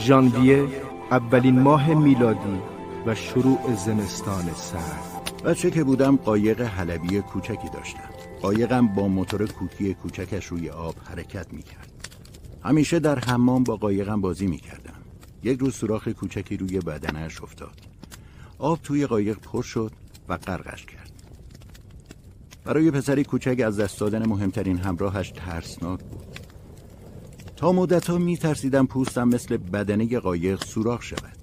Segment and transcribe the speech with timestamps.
[0.00, 0.68] ژانویه
[1.10, 2.60] اولین ماه میلادی
[3.06, 5.42] و شروع زمستان سرد.
[5.44, 8.10] بچه که بودم قایق حلبی کوچکی داشتم.
[8.42, 11.90] قایقم با موتور کوکی کوچکش روی آب حرکت می‌کرد.
[12.62, 14.94] همیشه در حمام با قایقم بازی می‌کردم.
[15.42, 17.80] یک روز سوراخ کوچکی روی بدنش افتاد.
[18.58, 19.92] آب توی قایق پر شد
[20.28, 21.10] و غرقش کرد.
[22.64, 26.29] برای پسری کوچک از دست دادن مهمترین همراهش ترسناک بود.
[27.60, 31.36] تا مدت ها می ترسیدم پوستم مثل بدنه قایق سوراخ شود.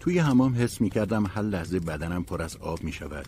[0.00, 3.26] توی حمام حس می کردم هر لحظه بدنم پر از آب می شود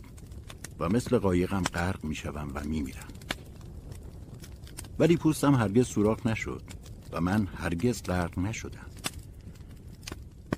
[0.80, 3.08] و مثل قایقم غرق می شوم و می میرم
[4.98, 6.62] ولی پوستم هرگز سوراخ نشد
[7.12, 8.86] و من هرگز غرق نشدم.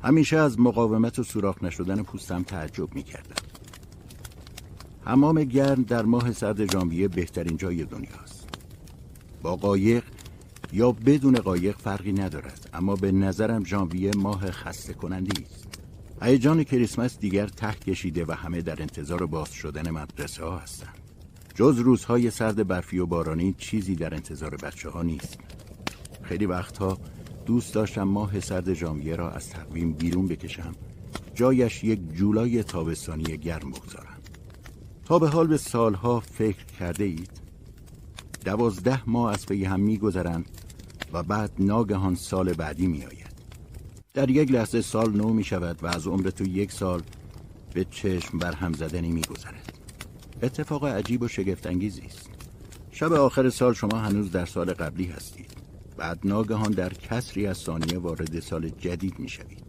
[0.02, 3.46] همیشه از مقاومت و سوراخ نشدن پوستم تعجب می کردم
[5.04, 8.48] حمام گرم در ماه سرد ژانویه بهترین جای دنیاست.
[9.43, 10.04] با قایق
[10.73, 12.70] یا بدون قایق فرقی ندارد.
[12.73, 15.69] اما به نظرم ژانویه ماه خسته کننده است.
[16.23, 20.95] هیجان کریسمس دیگر ته کشیده و همه در انتظار باز شدن مدرسه ها هستند.
[21.54, 25.38] جز روزهای سرد برفی و بارانی چیزی در انتظار بچه ها نیست.
[26.23, 26.98] خیلی وقتها
[27.46, 30.74] دوست داشتم ماه سرد ژانویه را از تقویم بیرون بکشم.
[31.35, 34.21] جایش یک جولای تابستانی گرم بگذارم.
[35.04, 37.41] تا به حال به سالها فکر کرده اید
[38.45, 40.60] دوازده ماه از پی هم میگذرند
[41.13, 43.30] و بعد ناگهان سال بعدی میآید.
[44.15, 47.03] در یک لحظه سال نو می شود و از عمر تو یک سال
[47.75, 49.79] به چشم بر هم زدنی می گذرد.
[50.43, 52.31] اتفاق عجیب و شگفتانگیزی است.
[52.91, 55.51] شب آخر سال شما هنوز در سال قبلی هستید.
[55.97, 59.63] بعد ناگهان در کسری از ثانیه وارد سال جدید می شوید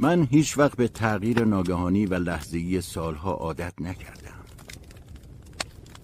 [0.00, 4.44] من هیچ وقت به تغییر ناگهانی و لحظه‌ای سالها عادت نکردم.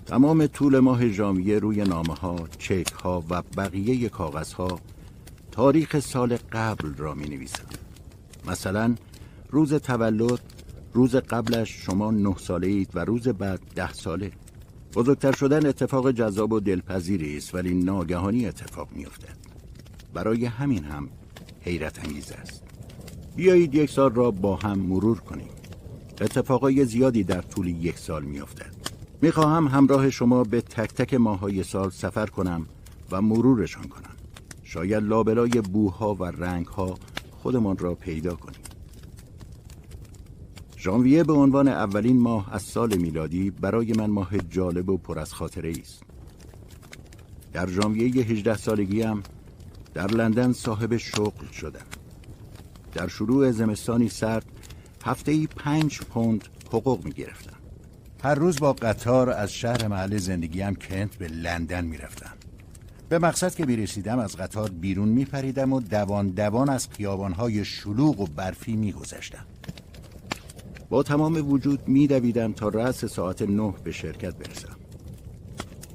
[0.06, 4.80] تمام طول ماه ژانویه روی نامه ها، چک ها و بقیه کاغذ ها
[5.52, 7.64] تاریخ سال قبل را می نویسم.
[8.46, 8.94] مثلا
[9.50, 10.40] روز تولد
[10.92, 14.32] روز قبلش شما نه ساله اید و روز بعد ده ساله
[14.94, 19.36] بزرگتر شدن اتفاق جذاب و دلپذیری است ولی ناگهانی اتفاق می افتد.
[20.14, 21.08] برای همین هم
[21.60, 22.62] حیرت انگیز است
[23.36, 25.48] بیایید یک سال را با هم مرور کنیم
[26.20, 28.73] اتفاقای زیادی در طول یک سال می افتد.
[29.24, 32.66] می خواهم همراه شما به تک تک ماهای سال سفر کنم
[33.10, 34.10] و مرورشان کنم.
[34.62, 36.98] شاید لابلای بوها و رنگها
[37.30, 38.60] خودمان را پیدا کنیم.
[40.78, 45.34] ژانویه به عنوان اولین ماه از سال میلادی برای من ماه جالب و پر از
[45.34, 46.02] خاطره است.
[47.52, 49.22] در ژانویه 18 سالگیم
[49.94, 51.86] در لندن صاحب شغل شدم.
[52.92, 54.46] در شروع زمستانی سرد
[55.04, 57.63] هفته ای پنج پوند حقوق می گرفتم
[58.24, 62.30] هر روز با قطار از شهر محل زندگیم کنت به لندن می رفتم.
[63.08, 68.20] به مقصد که بیرسیدم از قطار بیرون می پریدم و دوان دوان از خیابانهای شلوغ
[68.20, 69.46] و برفی می گذشتم.
[70.88, 74.76] با تمام وجود می دویدم تا رأس ساعت نه به شرکت برسم.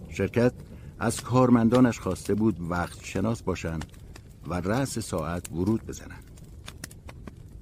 [0.10, 0.54] شرکت
[1.00, 3.86] از کارمندانش خواسته بود وقت شناس باشند
[4.48, 6.24] و رأس ساعت ورود بزنند.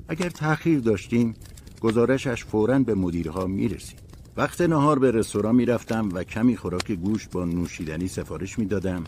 [0.07, 1.33] اگر تأخیر داشتیم
[1.81, 4.06] گزارشش فوراً به مدیرها می رسید.
[4.37, 9.03] وقت نهار به رستوران می رفتم و کمی خوراک گوشت با نوشیدنی سفارش می دادم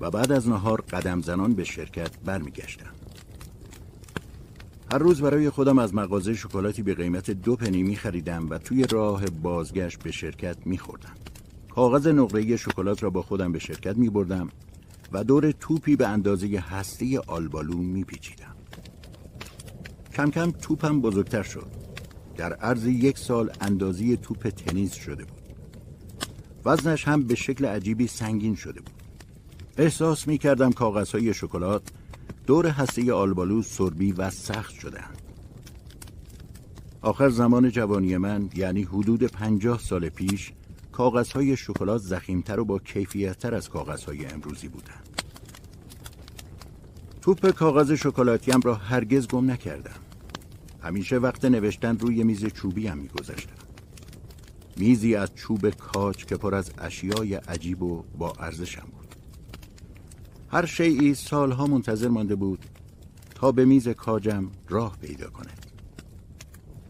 [0.00, 2.90] و بعد از نهار قدم زنان به شرکت برمیگشتم.
[4.92, 8.84] هر روز برای خودم از مغازه شکلاتی به قیمت دو پنی می خریدم و توی
[8.84, 11.14] راه بازگشت به شرکت می خوردم.
[11.74, 14.48] کاغذ نقره شکلات را با خودم به شرکت می بردم
[15.12, 18.56] و دور توپی به اندازه هسته آلبالو می پیچیدم.
[20.14, 21.79] کم کم توپم بزرگتر شد
[22.36, 25.40] در عرض یک سال اندازی توپ تنیس شده بود.
[26.64, 29.00] وزنش هم به شکل عجیبی سنگین شده بود.
[29.76, 31.82] احساس می کردم کاغذهای شکلات
[32.46, 35.22] دور هسته آلبالو سربی و سخت شدند
[37.02, 40.52] آخر زمان جوانی من یعنی حدود پنجاه سال پیش
[40.92, 45.22] کاغذهای شکلات زخیمتر و با کیفیتتر از کاغذهای امروزی بودند.
[47.22, 50.09] توپ کاغذ شکلاتیم را هرگز گم نکردم.
[50.82, 53.56] همیشه وقت نوشتن روی میز چوبی هم میگذاشتم.
[54.76, 59.14] میزی از چوب کاج که پر از اشیای عجیب و با ارزشم بود.
[60.48, 62.64] هر شیعی سالها منتظر مانده بود
[63.34, 65.66] تا به میز کاجم راه پیدا کند.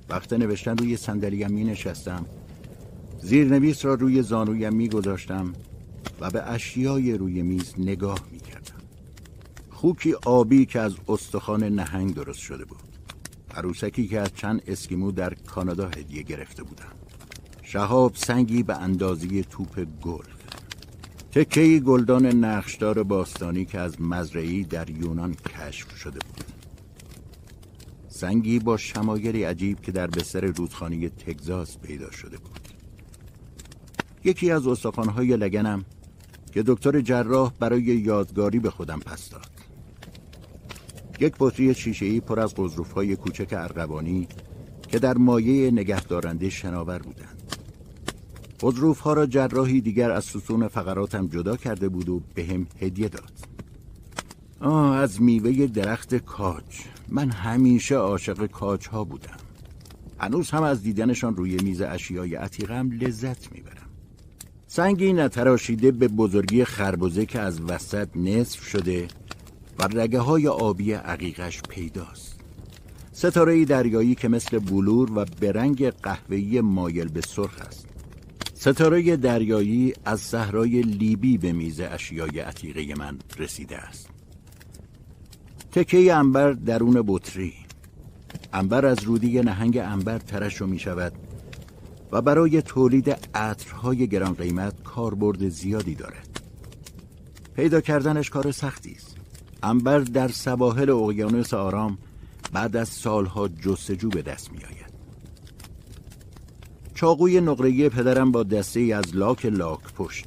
[0.08, 2.26] وقت نوشتن روی صندلیم می نشستم
[3.22, 5.52] زیرنویس را روی زانویم می گذاشتم
[6.20, 8.80] و به اشیای روی میز نگاه می کردم
[9.70, 12.89] خوکی آبی که از استخوان نهنگ درست شده بود.
[13.54, 16.92] عروسکی که از چند اسکیمو در کانادا هدیه گرفته بودم
[17.62, 20.40] شهاب سنگی به اندازی توپ گلف
[21.32, 26.44] تکه گلدان نقشدار باستانی که از مزرعی در یونان کشف شده بود.
[28.08, 32.60] سنگی با شمایلی عجیب که در بستر رودخانه تگزاس پیدا شده بود.
[34.24, 35.84] یکی از استخوانهای لگنم
[36.52, 39.59] که دکتر جراح برای یادگاری به خودم پس داد.
[41.20, 42.54] یک بطری شیشه‌ای پر از
[42.94, 44.28] های کوچک ارغوانی
[44.88, 47.36] که در مایه نگهدارنده شناور بودند.
[49.00, 53.32] ها را جراحی دیگر از ستون فقراتم جدا کرده بود و به هم هدیه داد.
[54.60, 56.64] آه از میوه درخت کاج.
[57.08, 59.36] من همیشه عاشق کاج ها بودم.
[60.18, 63.76] هنوز هم از دیدنشان روی میز اشیای عتیقم لذت می‌برم.
[64.66, 69.08] سنگی نتراشیده به بزرگی خربزه که از وسط نصف شده
[69.80, 72.40] و رگه های آبی عقیقش پیداست.
[73.12, 77.86] ستاره دریایی که مثل بلور و به رنگ قهوه‌ای مایل به سرخ است.
[78.54, 84.08] ستاره دریایی از صحرای لیبی به میز اشیای عتیقه من رسیده است.
[85.72, 87.54] تکه انبر درون بطری.
[88.52, 91.12] انبر از رودی نهنگ انبر ترشو می شود
[92.12, 96.40] و برای تولید عطرهای گران قیمت کاربرد زیادی دارد.
[97.56, 99.09] پیدا کردنش کار سختی است.
[99.62, 101.98] انبر در سواحل اقیانوس آرام
[102.52, 104.90] بعد از سالها جستجو به دست می آید
[106.94, 110.26] چاقوی نقره‌ای پدرم با دسته از لاک لاک پشت.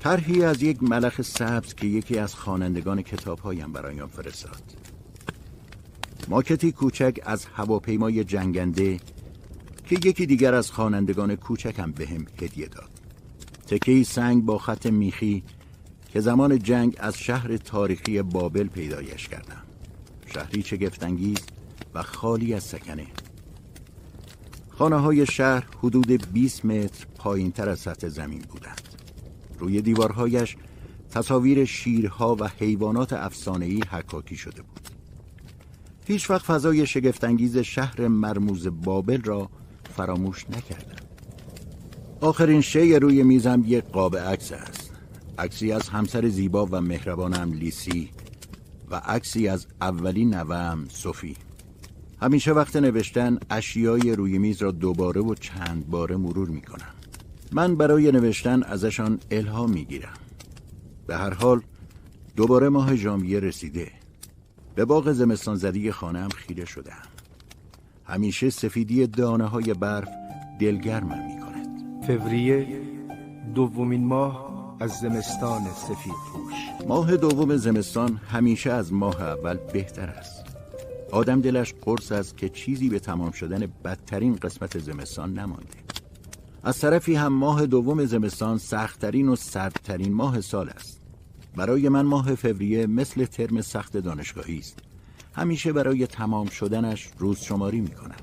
[0.00, 4.62] طرحی از یک ملخ سبز که یکی از خوانندگان کتابهایم برایم فرستاد.
[6.28, 9.00] ماکتی کوچک از هواپیمای جنگنده
[9.86, 12.04] که یکی دیگر از خوانندگان کوچکم به
[12.40, 12.90] هدیه داد.
[13.66, 15.42] تکهی سنگ با خط میخی
[16.12, 19.62] که زمان جنگ از شهر تاریخی بابل پیدایش کردم.
[20.34, 21.38] شهری چگفتانگیز
[21.94, 23.06] و خالی از سکنه.
[24.70, 28.80] خانه های شهر حدود 20 متر پایین تر از سطح زمین بودند.
[29.58, 30.56] روی دیوارهایش
[31.10, 34.88] تصاویر شیرها و حیوانات افسانه‌ای حکاکی شده بود.
[36.06, 39.50] هیچ وقت فضای شگفتانگیز شهر مرموز بابل را
[39.96, 41.06] فراموش نکردم.
[42.20, 44.81] آخرین شی روی میزم یک قاب عکس است.
[45.38, 48.10] عکسی از همسر زیبا و مهربانم لیسی
[48.90, 51.36] و عکسی از اولین نوام صوفی
[52.20, 56.94] همیشه وقت نوشتن اشیای روی میز را دوباره و چند باره مرور می کنم
[57.52, 60.14] من برای نوشتن ازشان الهام می گیرم
[61.06, 61.60] به هر حال
[62.36, 63.90] دوباره ماه ژانویه رسیده.
[64.74, 67.02] به باغ زمستان زدی خانم خیره شدم
[68.04, 70.08] همیشه سفیدی دانه های برف
[70.60, 72.80] دلگرمم می کند فوریه
[73.54, 74.51] دومین ماه
[74.82, 76.54] از زمستان سفید پوش.
[76.88, 80.44] ماه دوم زمستان همیشه از ماه اول بهتر است.
[81.12, 85.78] آدم دلش قرص است که چیزی به تمام شدن بدترین قسمت زمستان نمانده.
[86.62, 91.00] از طرفی هم ماه دوم زمستان سختترین و سردترین ماه سال است.
[91.56, 94.78] برای من ماه فوریه مثل ترم سخت دانشگاهی است.
[95.32, 98.16] همیشه برای تمام شدنش روز شماری می کنم.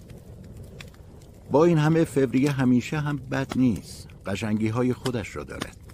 [1.52, 4.08] با این همه فوریه همیشه هم بد نیست.
[4.26, 5.89] قشنگی های خودش را دارد.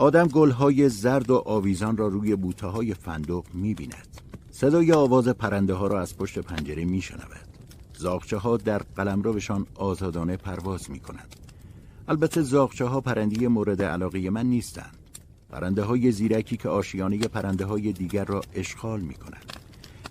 [0.00, 4.08] آدم گل های زرد و آویزان را روی بوته های فندق می بیند
[4.50, 7.48] صدای آواز پرنده ها را از پشت پنجره می شنود
[7.98, 11.36] زاغچه ها در قلم بهشان آزادانه پرواز می کنند
[12.08, 14.96] البته زاغچه ها پرندی مورد علاقه من نیستند.
[15.50, 19.52] پرنده های زیرکی که آشیانه پرنده های دیگر را اشغال می کنند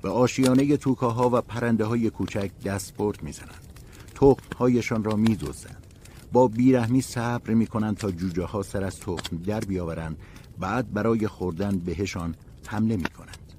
[0.01, 3.73] به آشیانه توکاها و پرنده های کوچک دست برد می‌زنند.
[4.15, 5.88] تخم هایشان را میدوزند
[6.31, 10.17] با بیرحمی صبر می‌کنند تا جوجه ها سر از تخم در بیاورند.
[10.59, 12.35] بعد برای خوردن بهشان
[12.67, 13.53] حمله می‌کنند.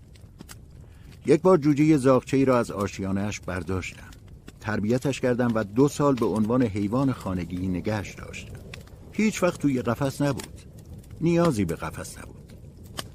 [1.27, 4.11] یک بار جوجه زاغچه ای را از آشیانهش برداشتم.
[4.61, 8.59] تربیتش کردم و دو سال به عنوان حیوان خانگی نگهش داشتم.
[9.13, 10.61] هیچ وقت توی قفس نبود.
[11.21, 12.53] نیازی به قفس نبود.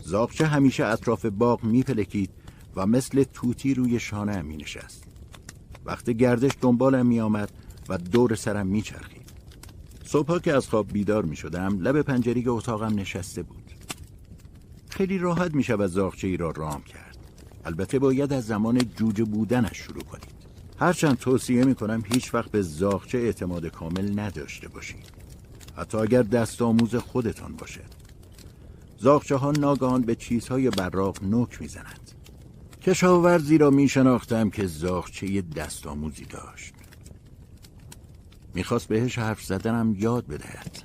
[0.01, 2.29] زاغچه همیشه اطراف باغ میپلکید
[2.75, 5.03] و مثل توتی روی شانه می نشست
[5.85, 7.51] وقت گردش دنبالم می آمد
[7.89, 9.14] و دور سرم می چرخید
[10.07, 13.71] صبحا که از خواب بیدار می شدم لب پنجره اتاقم نشسته بود.
[14.89, 17.17] خیلی راحت می شود زاغچه ای را رام کرد.
[17.65, 20.35] البته باید از زمان جوجه بودنش شروع کنید.
[20.79, 25.11] هرچند توصیه می کنم هیچ وقت به زاغچه اعتماد کامل نداشته باشید.
[25.77, 27.95] حتی اگر دست آموز خودتان باشد.
[28.97, 32.11] زاغچه ها ناگهان به چیزهای براق نوک می‌زنند.
[32.81, 36.74] کشاورزی را می شناختم که زاخچه دست آموزی داشت.
[38.55, 40.83] می‌خواست بهش حرف زدنم یاد بدهد.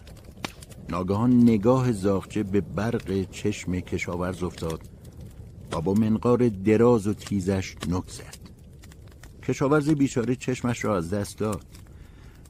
[0.88, 4.80] ناگهان نگاه زاخچه به برق چشم کشاورز افتاد
[5.72, 8.36] و با منقار دراز و تیزش نک زد.
[9.42, 11.66] کشاورز بیچاره چشمش را از دست داد.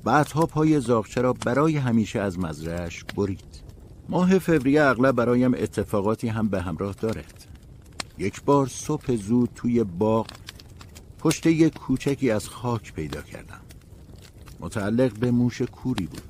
[0.05, 3.63] بعدها پای زاخچه را برای همیشه از مزرعش برید.
[4.09, 7.47] ماه فوریه اغلب برایم اتفاقاتی هم به همراه دارد.
[8.19, 10.27] یک بار صبح زود توی باغ
[11.19, 13.61] پشته کوچکی از خاک پیدا کردم.
[14.61, 16.23] متعلق به موش کوری بود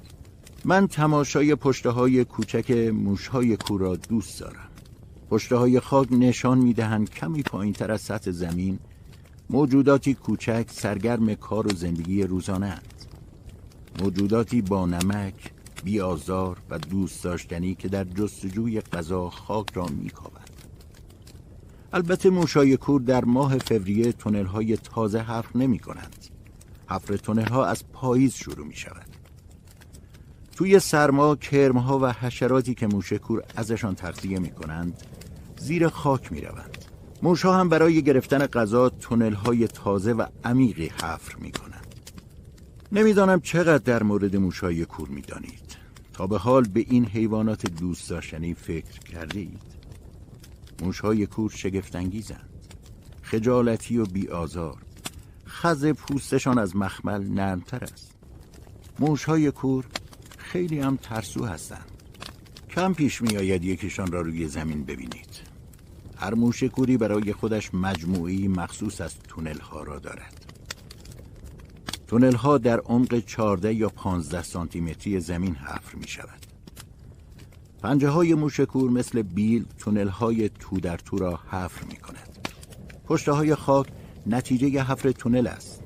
[0.65, 4.69] من تماشای پشته های کوچک موش های کور دوست دارم
[5.31, 8.79] پشته های خاک نشان می دهند کمی پایین تر از سطح زمین
[9.51, 12.95] موجوداتی کوچک سرگرم کار و زندگی روزانه اند.
[14.03, 15.53] موجوداتی با نمک،
[15.85, 20.51] بیازار و دوست داشتنی که در جستجوی غذا خاک را میکاوند.
[21.93, 26.20] البته موشای کور در ماه فوریه تونل های تازه حفر نمی کنند.
[26.91, 29.07] حفر تونل ها از پاییز شروع می شود.
[30.57, 35.03] توی سرما کرمها و حشراتی که موشکور ازشان تغذیه می کنند
[35.59, 36.85] زیر خاک می روند.
[37.23, 41.95] موشها هم برای گرفتن غذا تونل های تازه و عمیقی حفر می کنند.
[42.93, 45.77] نمی‌دانم چقدر در مورد موشهای کور می دانید.
[46.13, 49.63] تا به حال به این حیوانات دوست داشتنی فکر کرده اید.
[50.83, 52.49] موشهای کور شگفتانگیزند.
[53.23, 54.77] خجالتی و بیآزار.
[55.51, 58.15] خز پوستشان از مخمل نرمتر است.
[58.99, 59.85] موشهای کور
[60.39, 61.91] خیلی هم ترسو هستند.
[62.71, 65.41] کم پیش می آید یکیشان را روی زمین ببینید.
[66.17, 70.47] هر موش کوری برای خودش مجموعی مخصوص از تونل ها را دارد.
[72.07, 76.47] تونل ها در عمق 14 یا 15 سانتی زمین حفر می شود.
[77.83, 82.39] پنجه های موش کور مثل بیل تونل های تو در تو را حفر می کند.
[83.05, 83.87] پشته های خاک
[84.27, 85.83] نتیجه حفر تونل است.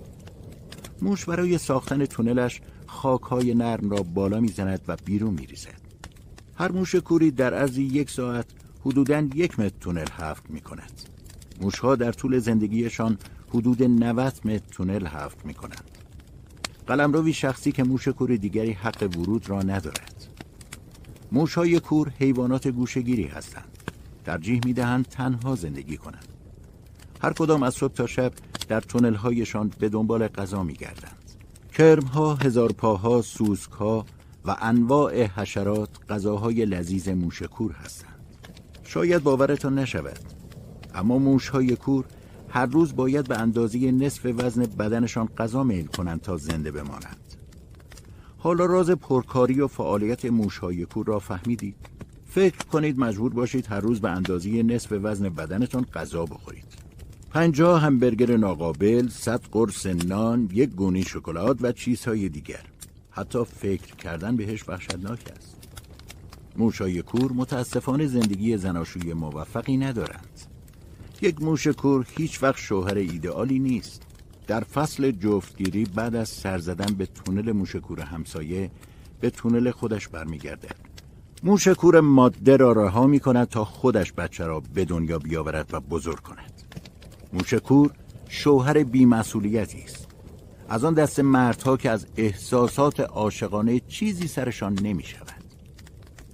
[1.03, 5.81] موش برای ساختن تونلش خاک های نرم را بالا می‌زند و بیرون می ریزد.
[6.55, 8.47] هر موش کوری در عرض یک ساعت
[8.81, 11.03] حدوداً یک متر تونل حفر می کند.
[11.61, 15.91] موشها در طول زندگیشان حدود 90 متر تونل حفر می کنند.
[16.87, 20.27] قلمروی شخصی که موش کور دیگری حق ورود را ندارد.
[21.33, 23.79] موشهای کور حیوانات گوشگیری هستند.
[24.25, 26.34] ترجیح می دهند تنها زندگی کنند.
[27.25, 28.33] هر کدام از صبح تا شب
[28.69, 31.33] در تونل هایشان به دنبال غذا می گردند.
[31.73, 34.07] کرم ها، هزار پاها، سوسک ها
[34.45, 38.15] و انواع حشرات غذاهای لذیذ موشکور هستند.
[38.85, 40.19] شاید باورتان نشود
[40.95, 42.05] اما موش های کور
[42.49, 47.35] هر روز باید به اندازه نصف وزن بدنشان غذا میل کنند تا زنده بمانند
[48.39, 51.77] حالا راز پرکاری و فعالیت موش های کور را فهمیدید
[52.27, 56.74] فکر کنید مجبور باشید هر روز به اندازه نصف وزن بدنتان غذا بخورید
[57.35, 62.63] پنجاه همبرگر ناقابل، صد قرص نان، یک گونی شکلات و چیزهای دیگر.
[63.11, 65.57] حتی فکر کردن بهش وحشتناک است.
[66.57, 70.41] موشای کور متاسفانه زندگی زناشوی موفقی ندارند.
[71.23, 74.03] یک موش کور هیچ وقت شوهر ایدئالی نیست.
[74.47, 78.71] در فصل جفتگیری بعد از سر زدن به تونل موش کور همسایه
[79.21, 80.69] به تونل خودش برمیگرده.
[81.43, 85.81] موش کور ماده را رها می کند تا خودش بچه را به دنیا بیاورد و
[85.81, 86.54] بزرگ کند.
[87.35, 87.91] موش کور
[88.29, 90.07] شوهر بیمسئولیتی است.
[90.69, 95.45] از آن دست مردها که از احساسات عاشقانه چیزی سرشان نمی شود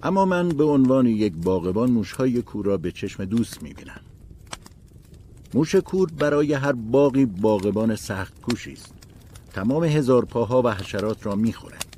[0.03, 4.01] اما من به عنوان یک باغبان موشهای کور را به چشم دوست می‌بینم.
[5.55, 8.95] موش کور برای هر باقی باغبان سخت کوشی است.
[9.53, 11.97] تمام هزار پاها و حشرات را می‌خورد.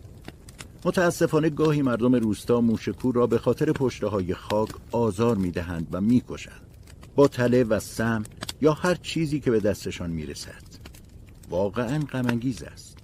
[0.84, 6.00] متاسفانه گاهی مردم روستا موش کور را به خاطر پشته های خاک آزار می‌دهند و
[6.00, 6.71] می‌کشند.
[7.14, 8.22] با تله و سم
[8.60, 10.62] یا هر چیزی که به دستشان می‌رسد.
[11.50, 12.96] واقعا غمانگیز است.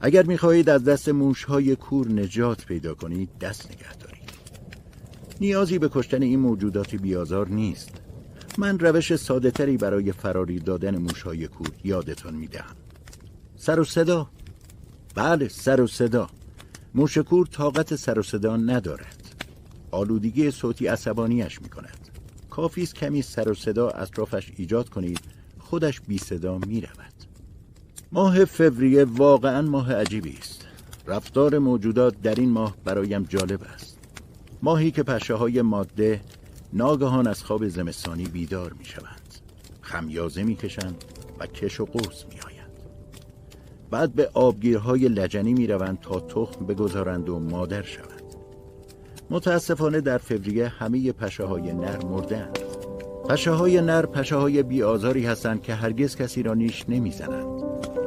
[0.00, 4.30] اگر می‌خواهید از دست موشهای کور نجات پیدا کنید دست نگه دارید.
[5.40, 7.90] نیازی به کشتن این موجودات بیازار نیست.
[8.58, 12.76] من روش ساده تری برای فراری دادن موشهای کور یادتان می‌دهم.
[13.56, 14.30] سر و صدا؟
[15.14, 16.30] بله سر و صدا.
[16.94, 19.36] موش کور طاقت سر و صدا ندارد.
[19.90, 21.99] آلودگی صوتی عصبانیش می‌کند.
[22.50, 25.20] کافی است کمی سر و صدا اطرافش ایجاد کنید.
[25.58, 26.82] خودش بی صدا می
[28.12, 30.66] ماه فوریه واقعا ماه عجیبی است.
[31.06, 33.98] رفتار موجودات در این ماه برایم جالب است.
[34.62, 36.20] ماهی که پشه های ماده
[36.72, 39.34] ناگهان از خواب زمستانی بیدار می شوند.
[39.80, 41.04] خمیازه می کشند
[41.38, 42.70] و کش و قوس می آیند.
[43.90, 48.19] بعد به آبگیرهای لجنی می روند تا تخم بگذارند و مادر شوند.
[49.30, 52.58] متاسفانه در فوریه همه پشه های نر مردند
[53.28, 57.62] پشه های نر پشه های بی آزاری هستند که هرگز کسی را نیش نمی‌زنند.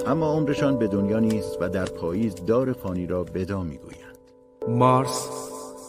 [0.07, 4.17] اما عمرشان به دنیا نیست و در پاییز دار فانی را بدا می‌گویند.
[4.67, 5.29] مارس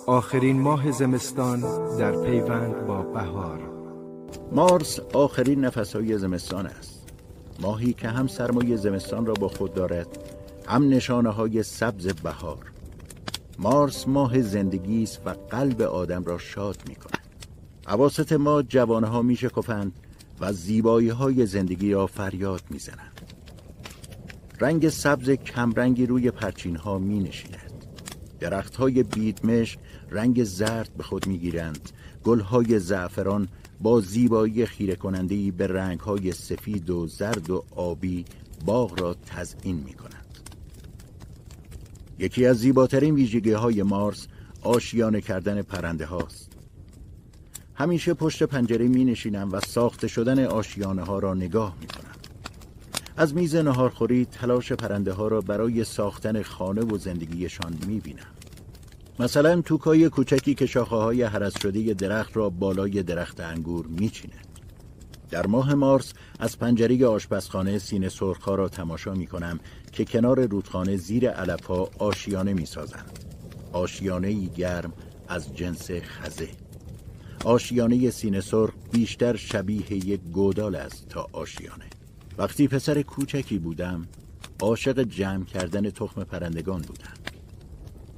[0.06, 1.60] آخرین ماه زمستان
[1.98, 3.60] در پیوند با بهار.
[4.52, 7.12] مارس آخرین نفسهای زمستان است.
[7.60, 10.18] ماهی که هم سرمایه زمستان را با خود دارد
[10.66, 12.73] هم نشانه های سبز بهار.
[13.58, 17.26] مارس ماه زندگی است و قلب آدم را شاد می کند
[17.86, 19.92] عواست ما جوانه ها می شکفند
[20.40, 23.20] و زیبایی های زندگی را فریاد می‌زنند.
[24.60, 27.84] رنگ سبز کمرنگی روی پرچین ها می نشیند
[28.40, 29.78] درخت های بیدمش
[30.10, 31.90] رنگ زرد به خود می گیرند
[32.24, 33.48] گل های زعفران
[33.80, 38.24] با زیبایی خیره کننده به رنگ های سفید و زرد و آبی
[38.64, 40.23] باغ را تزئین می کنند
[42.18, 44.26] یکی از زیباترین ویژگی های مارس
[44.62, 46.50] آشیانه کردن پرنده هاست.
[47.74, 52.14] همیشه پشت پنجره می نشینم و ساخته شدن آشیانه ها را نگاه می کنم
[53.16, 58.26] از میز نهارخوری تلاش پرنده ها را برای ساختن خانه و زندگیشان می بینم
[59.18, 64.34] مثلا توکای کوچکی که شاخه های حرس شده درخت را بالای درخت انگور میچینه.
[65.30, 69.60] در ماه مارس از پنجره آشپزخانه سینه سرخها را تماشا می کنم
[69.94, 73.18] که کنار رودخانه زیر علفها آشیانه می سازند.
[73.72, 74.92] آشیانه گرم
[75.28, 76.48] از جنس خزه.
[77.44, 81.84] آشیانه سینه سرخ بیشتر شبیه یک گودال است تا آشیانه.
[82.38, 84.08] وقتی پسر کوچکی بودم
[84.60, 87.14] عاشق جمع کردن تخم پرندگان بودم.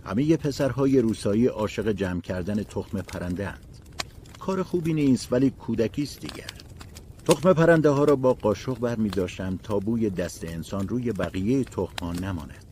[0.04, 3.80] همه پسرهای روسایی عاشق جمع کردن تخم پرنده اند.
[4.38, 6.65] کار خوبی نیست ولی کودکی است دیگر
[7.26, 11.64] تخم پرنده ها را با قاشق بر می داشتم تا بوی دست انسان روی بقیه
[11.64, 12.64] تخم نماند.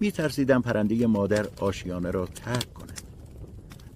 [0.00, 3.00] می ترسیدم پرنده مادر آشیانه را ترک کند.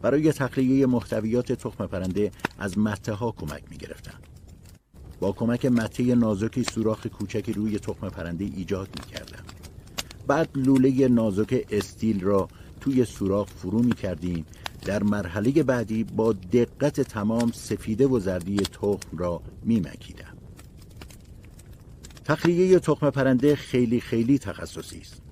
[0.02, 4.18] برای تخلیه محتویات تخم پرنده از مته ها کمک می گرفتم
[5.20, 9.44] با کمک مته نازکی سوراخ کوچکی روی تخم پرنده ایجاد می کردم
[10.26, 12.48] بعد لوله نازک استیل را
[12.80, 14.46] توی سوراخ فرو می کردیم
[14.84, 20.36] در مرحله بعدی با دقت تمام سفیده و زردی تخم را می مکیدم.
[22.24, 25.22] تخلیه تخم پرنده خیلی خیلی تخصصی است.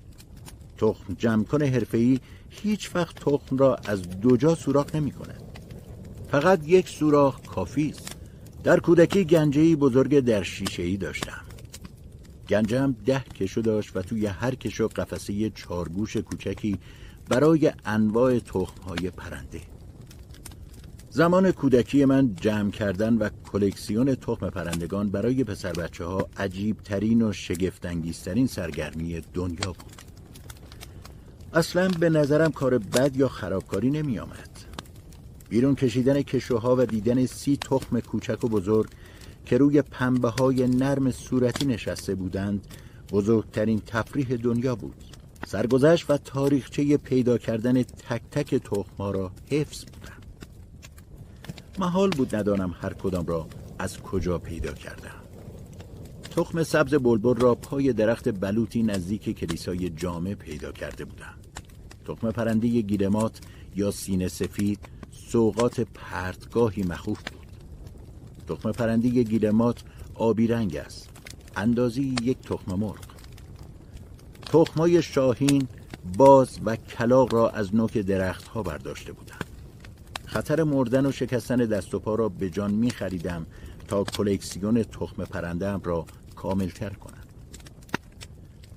[0.77, 2.19] تخم جمع حرفه‌ای
[2.49, 5.43] هیچ وقت تخم را از دو جا سوراخ نمی کند.
[6.31, 8.15] فقط یک سوراخ کافی است.
[8.63, 11.41] در کودکی گنجهی بزرگ در شیشه‌ای داشتم.
[12.49, 16.79] گنجم ده کشو داشت و توی هر کشو قفسه چارگوش کوچکی
[17.29, 19.61] برای انواع تخمهای پرنده.
[21.09, 27.21] زمان کودکی من جمع کردن و کلکسیون تخم پرندگان برای پسر بچه ها عجیب ترین
[27.21, 30.01] و شگفتانگیزترین سرگرمی دنیا بود.
[31.53, 34.49] اصلا به نظرم کار بد یا خرابکاری نمی آمد
[35.49, 38.89] بیرون کشیدن کشوها و دیدن سی تخم کوچک و بزرگ
[39.45, 42.67] که روی پنبه های نرم صورتی نشسته بودند
[43.11, 45.12] بزرگترین تفریح دنیا بود.
[45.45, 50.21] سرگذشت و تاریخچه پیدا کردن تک تک تخما را حفظ بودم.
[51.79, 53.47] محال بود ندانم هر کدام را
[53.79, 55.23] از کجا پیدا کردم.
[56.35, 61.33] تخم سبز بلبل را پای درخت بلوطی نزدیک کلیسای جامع پیدا کرده بودم.
[62.07, 63.39] تخم پرنده گیرمات
[63.75, 64.79] یا سینه سفید
[65.11, 67.47] سوقات پرتگاهی مخوف بود.
[68.47, 69.83] تخم پرنده گیلمات
[70.15, 71.09] آبی رنگ است.
[71.55, 73.12] اندازی یک تخم مرغ.
[74.53, 75.67] تخمای شاهین
[76.17, 79.39] باز و کلاق را از نوک درخت ها برداشته بودم
[80.25, 83.45] خطر مردن و شکستن دست و پا را به جان می خریدم
[83.87, 87.23] تا کلکسیون تخم پرندم را کاملتر کنم.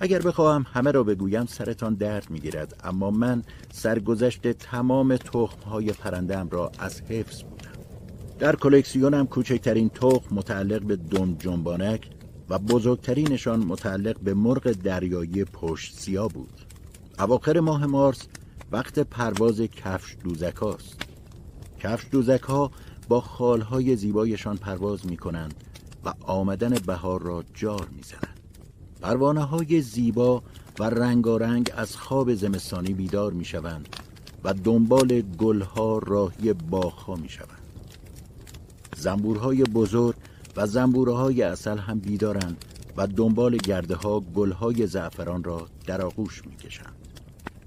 [0.00, 6.48] اگر بخواهم همه را بگویم سرتان درد می‌گیرد اما من سرگذشت تمام تخم های پرندم
[6.50, 7.70] را از حفظ بودم.
[8.38, 12.15] در کلکسیونم کوچکترین تخم متعلق به دم جنبانک
[12.50, 16.60] و بزرگترینشان متعلق به مرغ دریایی پشت سیا بود.
[17.18, 18.26] اواخر ماه مارس
[18.72, 21.02] وقت پرواز کفش دوزک هاست.
[21.78, 22.70] کفش دوزک ها
[23.08, 25.54] با خالهای زیبایشان پرواز می کنند
[26.04, 28.40] و آمدن بهار را جار می زنند
[29.00, 30.42] پروانه های زیبا
[30.78, 33.88] و رنگارنگ از خواب زمستانی بیدار می شوند
[34.44, 37.58] و دنبال گلها راهی باغها می شوند
[38.96, 40.14] زنبورهای بزرگ
[40.56, 42.64] و زنبوره های اصل هم بیدارند
[42.96, 46.96] و دنبال گرده ها گل های زعفران را در آغوش می کشند.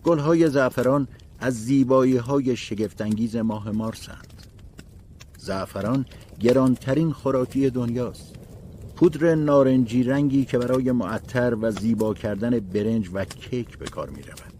[0.04, 1.08] گل های زعفران
[1.39, 4.34] از زیبایی های شگفتانگیز ماه مارسند.
[5.38, 6.06] زعفران
[6.39, 8.36] گرانترین خوراکی دنیاست.
[8.95, 14.21] پودر نارنجی رنگی که برای معطر و زیبا کردن برنج و کیک به کار می
[14.21, 14.54] رود.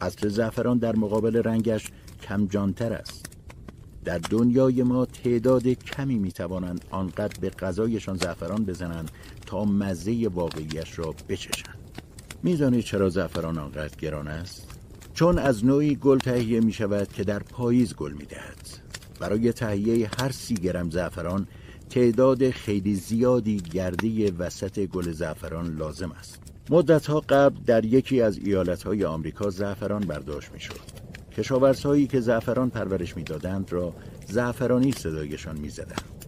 [0.00, 1.90] اصل زعفران در مقابل رنگش
[2.22, 3.27] کمجانتر است.
[4.04, 9.10] در دنیای ما تعداد کمی می‌توانند آنقدر به غذایشان زعفران بزنند
[9.46, 11.78] تا مزه واقعیش را بچشند.
[12.42, 14.68] می‌دانید چرا زعفران آنقدر گران است؟
[15.14, 18.58] چون از نوعی گل تهیه می شود که در پاییز گل می دهد.
[19.20, 21.46] برای تهیه هر سی گرم زعفران
[21.90, 26.38] تعداد خیلی زیادی گرده وسط گل زعفران لازم است.
[26.70, 30.97] مدتها قبل در یکی از ایالتهای آمریکا زعفران برداشت می شد
[31.38, 33.94] کشاورزهایی که زعفران پرورش می‌دادند را
[34.28, 36.24] زعفرانی صدایشان می‌زدند.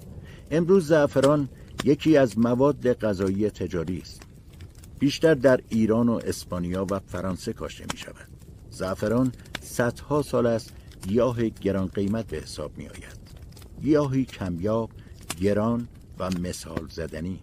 [0.51, 1.49] امروز زعفران
[1.85, 4.23] یکی از مواد غذایی تجاری است.
[4.99, 8.29] بیشتر در ایران و اسپانیا و فرانسه کاشته می شود
[8.71, 10.73] زعفران صدها سال است
[11.09, 13.21] گیاه گران قیمت به حساب می آید
[13.83, 14.91] گیاهی کمیاب
[15.41, 17.41] گران و مثال زدنی.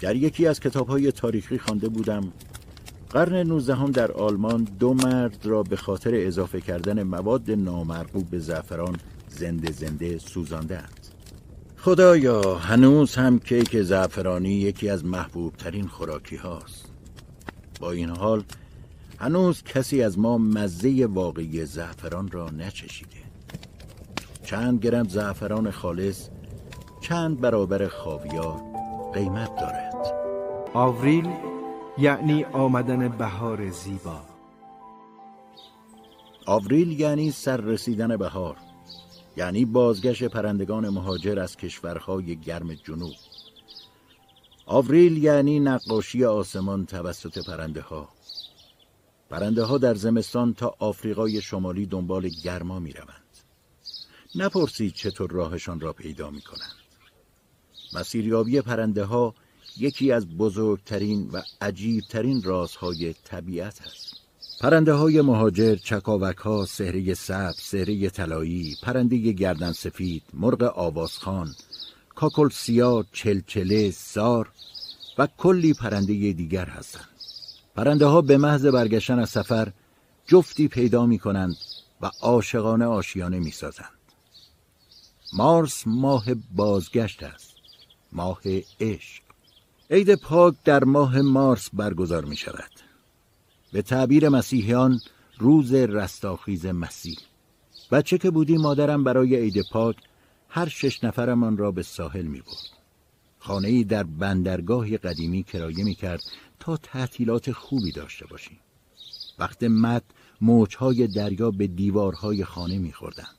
[0.00, 2.32] در یکی از کتاب های تاریخی خوانده بودم
[3.10, 8.96] قرن 19 در آلمان دو مرد را به خاطر اضافه کردن مواد نامرغوب به زعفران
[9.28, 11.06] زنده زنده سوزاندند.
[11.76, 16.84] خدایا هنوز هم کیک زعفرانی یکی از محبوب ترین خوراکی هاست
[17.80, 18.42] با این حال
[19.18, 23.18] هنوز کسی از ما مزه واقعی زعفران را نچشیده.
[24.44, 26.28] چند گرم زعفران خالص
[27.00, 28.60] چند برابر خاویار
[29.14, 30.14] قیمت دارد.
[30.74, 31.28] آوریل
[31.98, 34.20] یعنی آمدن بهار زیبا.
[36.46, 38.56] آوریل یعنی سر رسیدن بهار.
[39.36, 43.14] یعنی بازگشت پرندگان مهاجر از کشورهای گرم جنوب.
[44.66, 48.08] آوریل یعنی نقاشی آسمان توسط پرنده ها
[49.30, 53.36] پرنده ها در زمستان تا آفریقای شمالی دنبال گرما می روند
[54.34, 56.74] نپرسید چطور راهشان را پیدا می کنند
[57.94, 59.34] مسیریابی پرنده ها
[59.78, 64.16] یکی از بزرگترین و عجیبترین رازهای طبیعت است
[64.60, 71.54] پرنده های مهاجر، چکاوک ها، سهره سب، سهره طلایی، پرنده گردن سفید، مرغ آوازخان،
[72.14, 74.50] کاکل سیاه، چلچله، سار
[75.18, 77.08] و کلی پرنده دیگر هستند.
[77.76, 79.72] پرنده ها به محض برگشتن از سفر
[80.26, 81.56] جفتی پیدا می کنند
[82.00, 83.98] و عاشقانه آشیانه می سازند.
[85.32, 87.54] مارس ماه بازگشت است.
[88.12, 88.40] ماه
[88.80, 89.27] عشق.
[89.90, 92.70] عید پاک در ماه مارس برگزار می شود.
[93.72, 95.00] به تعبیر مسیحیان
[95.38, 97.18] روز رستاخیز مسیح.
[97.90, 99.96] بچه که بودی مادرم برای عید پاک
[100.48, 102.78] هر شش نفرمان را به ساحل می برد
[103.38, 106.22] خانه ای در بندرگاهی قدیمی کرایه می کرد
[106.60, 108.58] تا تعطیلات خوبی داشته باشیم.
[109.38, 110.04] وقت مد
[110.40, 113.38] موجهای دریا به دیوارهای خانه می خوردند.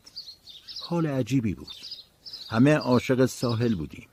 [0.82, 1.76] حال عجیبی بود.
[2.50, 4.08] همه عاشق ساحل بودیم.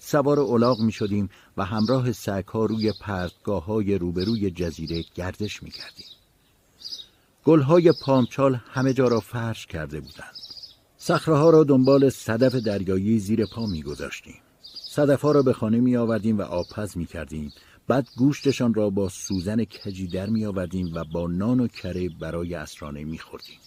[0.00, 5.70] سوار اولاغ می شدیم و همراه سگ ها روی پرتگاه های روبروی جزیره گردش می
[5.70, 6.06] کردیم.
[7.44, 10.34] گل های پامچال همه جا را فرش کرده بودند.
[10.96, 14.40] سخره ها را دنبال صدف دریایی زیر پا می گذاشتیم.
[14.90, 17.52] صدف ها را به خانه می آوردیم و آبپز می کردیم.
[17.88, 22.54] بعد گوشتشان را با سوزن کجی در می آوردیم و با نان و کره برای
[22.54, 23.58] اسرانه می خوردیم.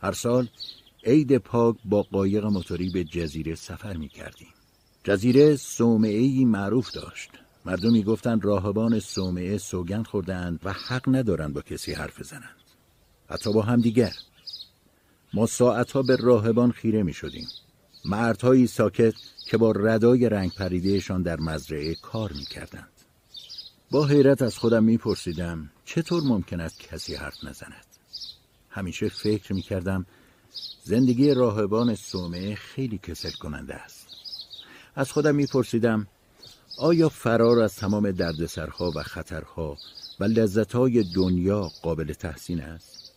[0.00, 0.48] هر سال
[1.04, 4.48] عید پاک با قایق موتوری به جزیره سفر می کردیم.
[5.08, 7.30] جزیره صومعه معروف داشت.
[7.64, 12.56] مردمی گفتند راهبان صومعه سوگند خوردند و حق ندارند با کسی حرف بزنند.
[13.30, 14.12] حتی با هم دیگر.
[15.34, 17.48] ما ساعتها به راهبان خیره می شدیم
[18.04, 19.14] مردهایی ساکت
[19.46, 22.92] که با ردای رنگ پریدهشان در مزرعه کار می کردند.
[23.90, 27.86] با حیرت از خودم می پرسیدم چطور ممکن است کسی حرف نزند؟
[28.70, 30.06] همیشه فکر می کردم
[30.82, 33.97] زندگی راهبان صومعه خیلی کسل کننده است.
[34.98, 36.06] از خودم میپرسیدم
[36.78, 39.78] آیا فرار از تمام دردسرها و خطرها
[40.20, 43.12] و لذتهای دنیا قابل تحسین است؟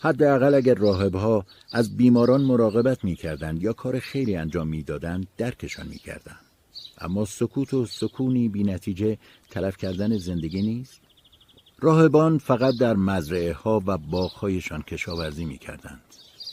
[0.00, 6.40] حداقل اگر راهبها از بیماران مراقبت می‌کردند یا کار خیلی انجام می‌دادند درکشان می‌کردند
[6.98, 9.18] اما سکوت و سکونی بی نتیجه
[9.50, 11.00] تلف کردن زندگی نیست.
[11.78, 16.00] راهبان فقط در مزرعه ها و باغهایشان کشاورزی می‌کردند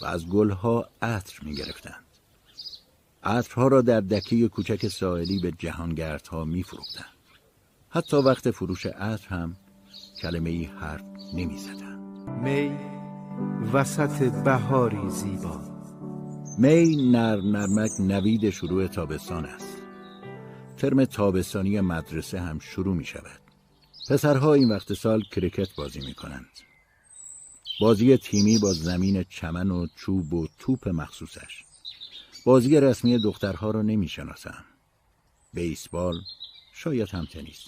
[0.01, 2.12] و از گلها عطر می‌گرفتند.
[3.23, 7.05] عطرها را در دکه کوچک ساحلی به جهانگردها میفروختند.
[7.89, 9.55] حتی وقت فروش عطر هم
[10.21, 11.99] کلمه ای حرف نمی زدن.
[12.43, 12.71] می
[13.73, 15.61] وسط بهاری زیبا.
[16.57, 19.77] می نر نرمک نوید شروع تابستان است.
[20.77, 23.39] ترم تابستانی مدرسه هم شروع می شود
[24.09, 26.49] پسرها این وقت سال کرکت بازی می کنند
[27.81, 31.63] بازی تیمی با زمین چمن و چوب و توپ مخصوصش.
[32.45, 34.65] بازی رسمی دخترها را نمی شناسم.
[35.53, 36.15] بیسبال
[36.73, 37.59] شاید هم تنیس.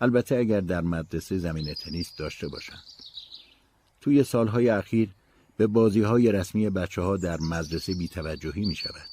[0.00, 2.84] البته اگر در مدرسه زمین تنیس داشته باشند
[4.00, 5.10] توی سالهای اخیر
[5.56, 9.08] به بازی های رسمی بچه ها در مدرسه بیتوجهی می شود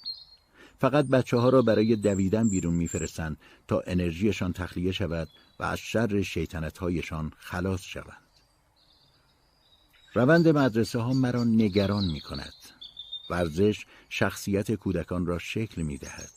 [0.79, 3.37] فقط بچه ها را برای دویدن بیرون میفرستند
[3.67, 8.17] تا انرژیشان تخلیه شود و از شر شیطنت هایشان خلاص شوند.
[10.13, 12.53] روند مدرسه ها مرا نگران می کند
[13.31, 16.31] ورزش شخصیت کودکان را شکل می دهد.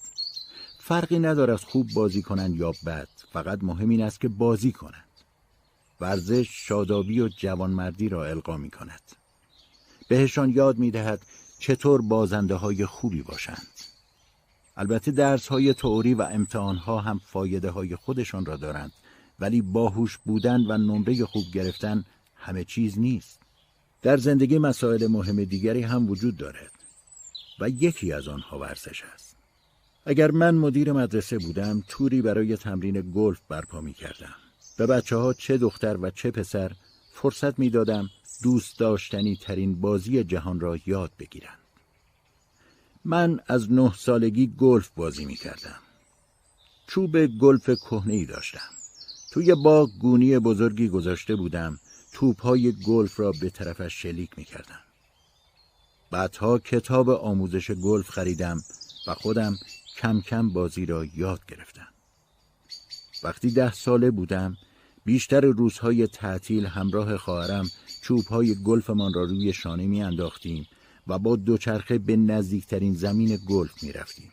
[0.79, 5.05] فرقی ندارد خوب بازی کنند یا بد فقط مهم این است که بازی کنند
[6.01, 9.01] ورزش شادابی و جوانمردی را القا می کند
[10.09, 11.27] بهشان یاد می دهد
[11.59, 13.67] چطور بازنده های خوبی باشند.
[14.77, 18.93] البته درس های تئوری و امتحان ها هم فایده های خودشان را دارند
[19.41, 22.05] ولی باهوش بودن و نمره خوب گرفتن
[22.37, 23.41] همه چیز نیست.
[24.03, 26.74] در زندگی مسائل مهم دیگری هم وجود دارد.
[27.61, 29.37] و یکی از آنها ورزش است.
[30.07, 34.35] اگر من مدیر مدرسه بودم توری برای تمرین گلف برپا می کردم
[34.79, 36.73] به بچه ها چه دختر و چه پسر
[37.13, 38.11] فرصت می دادم
[38.43, 41.59] دوست داشتنی ترین بازی جهان را یاد بگیرند.
[43.05, 45.79] من از نه سالگی گلف بازی می کردم.
[46.87, 48.71] چوب گلف کهنه داشتم.
[49.31, 51.81] توی باغ گونی بزرگی گذاشته بودم.
[52.13, 54.84] توپ های گلف را به طرفش شلیک می کردم.
[56.15, 58.65] بعدها کتاب آموزش گلف خریدم
[59.07, 59.57] و خودم
[59.97, 61.87] کم کم بازی را یاد گرفتم
[63.23, 64.57] وقتی ده ساله بودم
[65.05, 67.71] بیشتر روزهای تعطیل همراه خواهرم
[68.03, 70.67] چوبهای گلفمان را روی شانه می انداختیم
[71.07, 74.33] و با دوچرخه به نزدیکترین زمین گلف می رفتیم.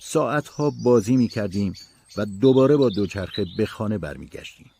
[0.00, 1.72] ساعتها بازی می کردیم
[2.16, 4.70] و دوباره با دوچرخه به خانه برمیگشتیم.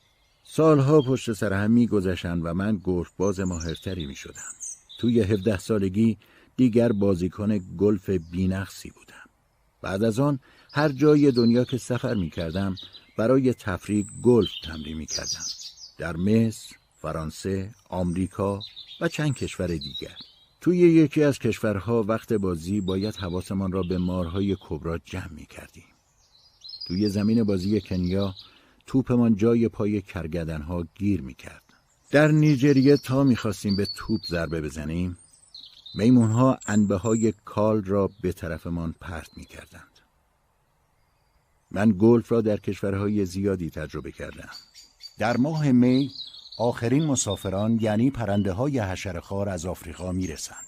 [0.44, 1.88] سالها پشت سر هم می
[2.22, 4.52] و من گلف باز ماهرتری می شدم.
[5.02, 6.18] توی 17 سالگی
[6.56, 9.28] دیگر بازیکن گلف بینقصی بودم.
[9.80, 10.38] بعد از آن
[10.72, 12.74] هر جای دنیا که سفر می کردم
[13.18, 15.44] برای تفریح گلف تمرین می کردم.
[15.98, 18.60] در مصر، فرانسه، آمریکا
[19.00, 20.16] و چند کشور دیگر.
[20.60, 25.84] توی یکی از کشورها وقت بازی باید حواسمان را به مارهای کبرا جمع می کردیم.
[26.86, 28.34] توی زمین بازی کنیا
[28.86, 31.71] توپمان جای پای کرگدنها گیر می کرد.
[32.12, 35.18] در نیجریه تا می‌خواستیم به توپ ضربه بزنیم
[35.94, 40.00] میمونها انبه های کال را به طرفمان پرت می کردند.
[41.70, 44.48] من گلف را در کشورهای زیادی تجربه کردم.
[45.18, 46.10] در ماه می
[46.58, 50.66] آخرین مسافران یعنی پرنده های حشرخار از آفریقا می رسند.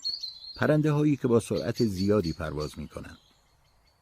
[0.56, 3.18] پرنده هایی که با سرعت زیادی پرواز می کنند.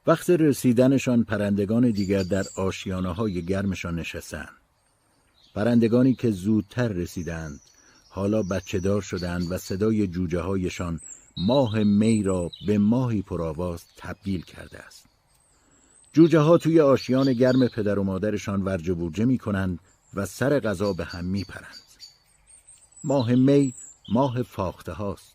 [0.07, 4.62] وقت رسیدنشان پرندگان دیگر در آشیانه های گرمشان نشستند.
[5.55, 7.61] پرندگانی که زودتر رسیدند
[8.09, 11.01] حالا بچه دار شدند و صدای جوجه هایشان
[11.37, 15.05] ماه می را به ماهی پرآواز تبدیل کرده است.
[16.12, 19.79] جوجه ها توی آشیان گرم پدر و مادرشان ورج بورجه می کنند
[20.15, 21.83] و سر غذا به هم می پرند.
[23.05, 23.75] ماه می
[24.09, 25.33] ماه فاخته هاست.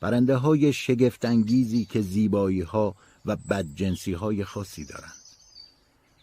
[0.00, 2.94] برنده های شگفتانگیزی که زیبایی ها
[3.26, 5.21] و بدجنسی های خاصی دارند.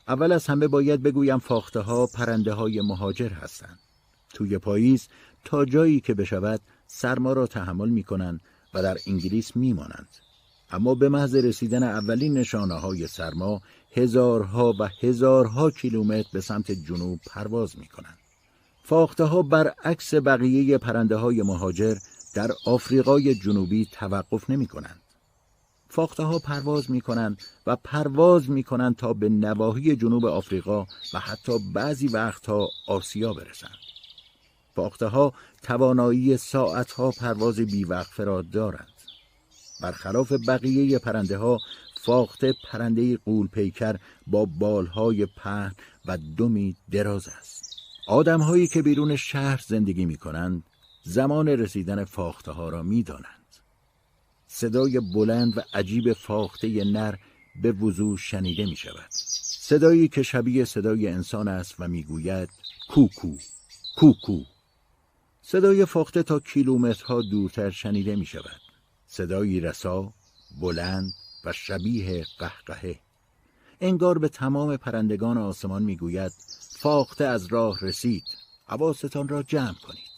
[0.09, 3.79] اول از همه باید بگویم فاخته ها پرنده های مهاجر هستند.
[4.33, 5.07] توی پاییز
[5.45, 8.41] تا جایی که بشود سرما را تحمل می کنند
[8.73, 10.07] و در انگلیس می مانند.
[10.71, 13.61] اما به محض رسیدن اولین نشانه های سرما
[13.95, 18.17] هزارها و هزارها کیلومتر به سمت جنوب پرواز می کنند.
[18.83, 21.97] فاخته ها برعکس بقیه پرنده های مهاجر
[22.33, 24.98] در آفریقای جنوبی توقف نمی کنند.
[25.89, 31.19] فاخته ها پرواز می کنند و پرواز می کنند تا به نواحی جنوب آفریقا و
[31.19, 33.77] حتی بعضی وقتها آسیا برسند.
[34.75, 38.93] فاخته ها توانایی ساعت ها پرواز بیوقفه را دارند.
[39.81, 41.59] برخلاف بقیه پرنده ها
[42.01, 43.95] فاخته پرنده قول پیکر
[44.27, 45.75] با بالهای پهن
[46.05, 47.75] و دمی دراز است.
[48.07, 50.63] آدم هایی که بیرون شهر زندگی می کنند
[51.03, 53.38] زمان رسیدن فاخته ها را می دانند.
[54.51, 57.15] صدای بلند و عجیب فاخته نر
[57.61, 59.09] به وضوح شنیده می شود.
[59.59, 62.49] صدایی که شبیه صدای انسان است و می‌گوید
[62.89, 63.37] کوکو
[63.97, 64.43] کوکو
[65.41, 68.61] صدای فاخته تا کیلومترها دورتر شنیده می شود.
[69.07, 70.13] صدایی رسا،
[70.61, 71.13] بلند
[71.45, 72.99] و شبیه قهقهه.
[73.81, 76.31] انگار به تمام پرندگان آسمان می‌گوید
[76.79, 78.23] فاخته از راه رسید
[78.65, 80.09] حواستان را جمع کنید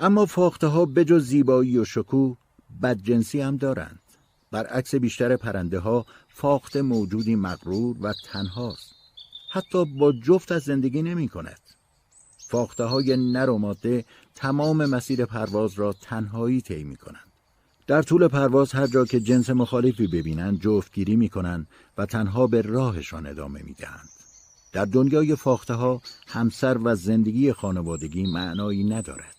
[0.00, 2.36] اما فاخته ها بجز زیبایی و شکوه
[2.82, 3.98] بدجنسی هم دارند
[4.50, 8.94] برعکس بیشتر پرنده ها فاخته موجودی مغرور و تنهاست
[9.50, 11.60] حتی با جفت از زندگی نمی کند
[12.38, 17.24] فاخته های نر و ماده تمام مسیر پرواز را تنهایی طی می کنند
[17.86, 21.66] در طول پرواز هر جا که جنس مخالفی ببینند جفتگیری می کنند
[21.98, 24.08] و تنها به راهشان ادامه می دهند.
[24.72, 29.36] در دنیای فاخته ها همسر و زندگی خانوادگی معنایی ندارد.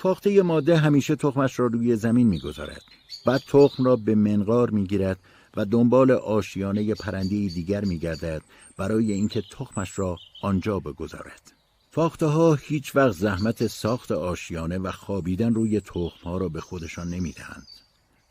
[0.00, 2.82] فاخته ماده همیشه تخمش را روی زمین می‌گذارد
[3.26, 5.18] بعد تخم را به منقار می‌گیرد
[5.56, 8.42] و دنبال آشیانه پرنده دیگر میگردد
[8.76, 11.52] برای اینکه تخمش را آنجا بگذارد
[11.90, 17.08] فاخته ها هیچ وقت زحمت ساخت آشیانه و خوابیدن روی تخم ها را به خودشان
[17.08, 17.66] نمی‌دهند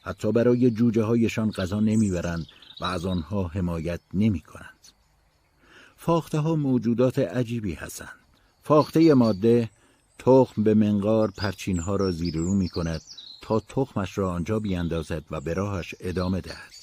[0.02, 2.48] حتی برای جوجه هایشان غذا نمی‌برند
[2.82, 4.88] و از آنها حمایت نمی کنند.
[5.98, 8.20] فاخته ها موجودات عجیبی هستند.
[8.64, 9.70] فاخته ماده
[10.20, 13.02] تخم به منقار پرچین ها را زیر رو می کند
[13.42, 16.74] تا تخمش را آنجا بیاندازد و به راهش ادامه دهد.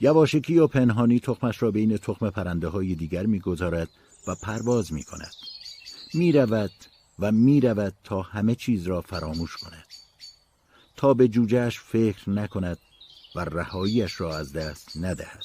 [0.00, 3.88] یواشکی و پنهانی تخمش را بین تخم پرنده های دیگر می‌گذارد
[4.26, 5.34] و پرواز می کند
[6.14, 6.72] می رود
[7.18, 9.86] و می رود تا همه چیز را فراموش کند.
[10.96, 12.78] تا به جوجهش فکر نکند
[13.34, 15.44] و رهاییش را از دست ندهد.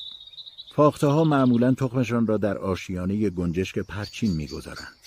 [0.76, 4.99] فاخته ها معمولا تخمشان را در آشیانه گنجشک پرچین می‌گذارند.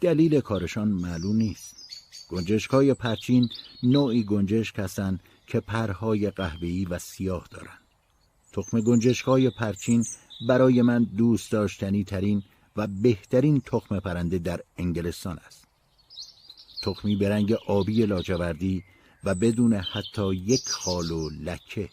[0.00, 1.76] دلیل کارشان معلوم نیست.
[2.28, 3.48] گنجشک های پرچین
[3.82, 7.80] نوعی گنجشک هستند که پرهای قهوه‌ای و سیاه دارند.
[8.52, 10.04] تخم گنجشک های پرچین
[10.48, 12.42] برای من دوست داشتنی ترین
[12.76, 15.64] و بهترین تخم پرنده در انگلستان است.
[16.82, 18.84] تخمی به رنگ آبی لاجوردی
[19.24, 21.88] و بدون حتی یک خال و لکه.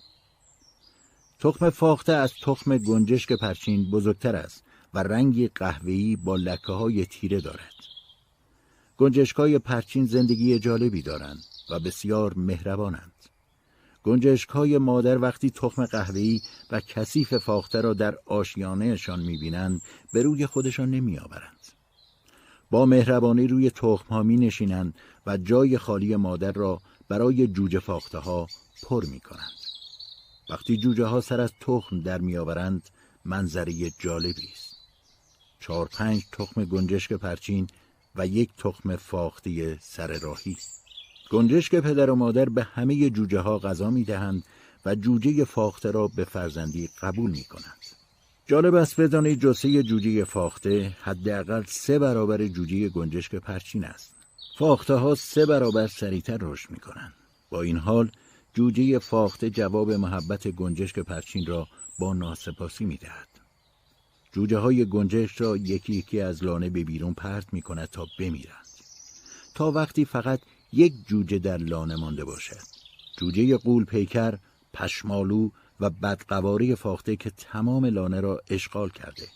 [1.40, 7.42] تخم فاخته از تخم گنجشک پرچین بزرگتر است و رنگی قهوه‌ای با لکه های تیره
[7.42, 7.77] دارد.
[8.98, 13.14] گنجشکای پرچین زندگی جالبی دارند و بسیار مهربانند
[14.04, 19.82] گنجشک های مادر وقتی تخم قهوه‌ای و کثیف فاخته را در آشیانهشان می‌بینند
[20.14, 21.58] به روی خودشان نمیآورند
[22.72, 28.18] با مهربانی روی تخم ها می نشینند و جای خالی مادر را برای جوجه فاخته
[28.18, 28.48] ها
[28.84, 29.58] پر می کنند.
[30.50, 32.90] وقتی جوجه ها سر از تخم در می آورند
[33.26, 34.78] منظره جالبی است.
[35.60, 37.68] چهار پنج تخم گنجشک پرچین
[38.18, 40.58] و یک تخم فاخته سر راهی.
[41.30, 44.44] گنجشک پدر و مادر به همه جوجه ها غذا می دهند
[44.86, 47.78] و جوجه فاخته را به فرزندی قبول می کنند.
[48.48, 54.14] جالب است بدانید جسه جوجه فاخته حداقل سه برابر جوجه گنجشک پرچین است.
[54.58, 57.14] فاخته ها سه برابر سریعتر رشد می کنند.
[57.50, 58.12] با این حال
[58.54, 61.68] جوجه فاخته جواب محبت گنجشک پرچین را
[62.00, 63.37] با ناسپاسی می دهد.
[64.38, 68.68] جوجه های گنجشک را یکی یکی از لانه به بیرون پرت می کند تا بمیرند.
[69.56, 70.40] تا وقتی فقط
[70.74, 72.62] یک جوجه در لانه مانده باشد.
[73.20, 74.38] جوجه قول پیکر،
[74.74, 79.28] پشمالو و بدقواری فاخته که تمام لانه را اشغال کرده.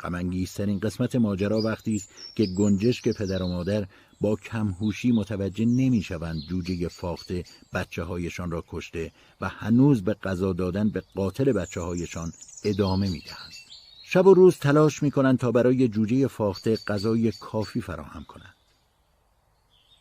[0.00, 3.86] غمانگیزترین قسمت ماجرا وقتی است که گنجشک پدر و مادر
[4.20, 10.88] با کمهوشی متوجه نمی‌شوند جوجه فاخته بچه هایشان را کشته و هنوز به غذا دادن
[10.88, 12.32] به قاتل بچه هایشان
[12.64, 13.57] ادامه می‌دهند.
[14.10, 18.54] شب و روز تلاش می کنند تا برای جوجه فاخته غذای کافی فراهم کنند.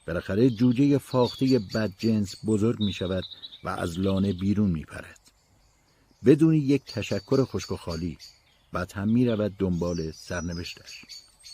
[0.08, 3.24] بالاخره جوجه فاخته بدجنس بزرگ می شود
[3.64, 5.20] و از لانه بیرون می پرد.
[6.26, 8.18] بدون یک تشکر خشک و خالی
[8.74, 11.06] بعد هم می رود دنبال سرنوشتش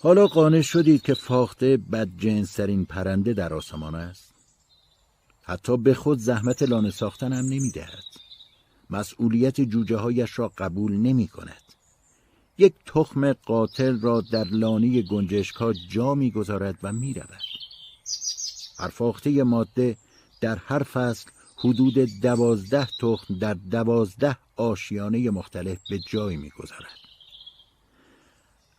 [0.01, 4.33] حالا قانع شدید که فاخته بدجنسترین پرنده در آسمان است
[5.41, 8.03] حتی به خود زحمت لانه ساختن هم نمی دهد
[8.89, 11.62] مسئولیت جوجه هایش را قبول نمی کند
[12.57, 17.41] یک تخم قاتل را در لانه گنجشک ها جا می گذارد و می رود
[18.79, 19.97] هر فاخته ماده
[20.41, 26.99] در هر فصل حدود دوازده تخم در دوازده آشیانه مختلف به جای می‌گذارد.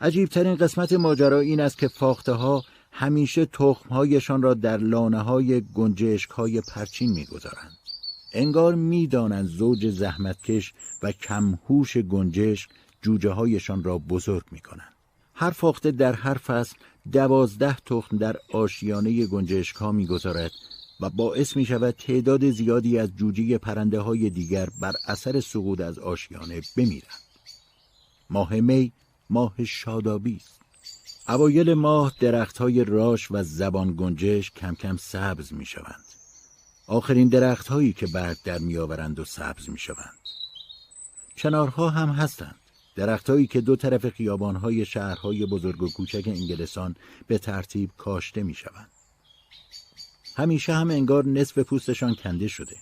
[0.00, 6.30] عجیبترین قسمت ماجرا این است که فاخته ها همیشه تخمهایشان را در لانه های گنجشک
[6.30, 7.76] های پرچین می‌گذارند.
[8.32, 12.70] انگار می‌دانند زوج زحمتکش و کمهوش گنجشک
[13.04, 14.92] جوجه هایشان را بزرگ می کنند.
[15.34, 16.76] هر فاخته در هر فصل
[17.12, 20.50] دوازده تخم در آشیانه گنجشک ها می‌گذارد
[21.00, 25.98] و باعث می شود تعداد زیادی از جوجه پرنده های دیگر بر اثر سقوط از
[25.98, 27.24] آشیانه بمیرند.
[28.30, 28.92] ماه می
[29.30, 30.60] ماه شادابی است.
[31.28, 36.04] اوایل ماه درخت های راش و زبان گنجش کم کم سبز می شوند.
[36.86, 40.18] آخرین درخت هایی که برگ در می آورند و سبز می شوند.
[41.36, 42.54] چنارها هم هستند.
[42.94, 48.90] درختهایی که دو طرف خیابانهای شهرهای بزرگ و کوچک انگلستان به ترتیب کاشته می شوند.
[50.36, 52.76] همیشه هم انگار نصف پوستشان کنده شده.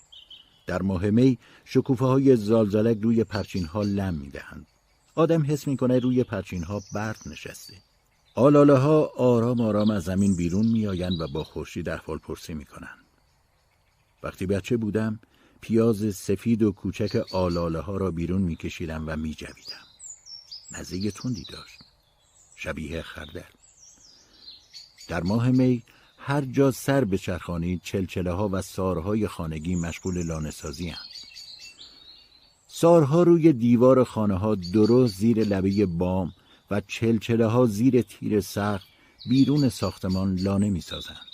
[0.67, 4.67] در ماه می شکوفه های زالزالک روی پرچین ها لم می دهند.
[5.15, 7.73] آدم حس می‌کنه روی پرچین ها برف نشسته.
[8.35, 13.05] آلاله ها آرام آرام از زمین بیرون میآیند و با خورشید احوال پرسی می‌کنند.
[14.23, 15.19] وقتی بچه بودم
[15.61, 19.92] پیاز سفید و کوچک آلاله ها را بیرون میکشیدم و میجویدم.
[20.79, 21.79] مزه تندی داشت.
[22.55, 23.41] شبیه خردل.
[25.07, 25.83] در ماه می
[26.17, 31.05] هر جا سر به چرخانی چلچله ها و سارهای خانگی مشغول لانسازی هم.
[32.67, 36.33] سارها روی دیوار خانه ها درست زیر لبه بام
[36.71, 38.87] و چلچله ها زیر تیر سخت
[39.25, 41.25] بیرون ساختمان لانه می سازند.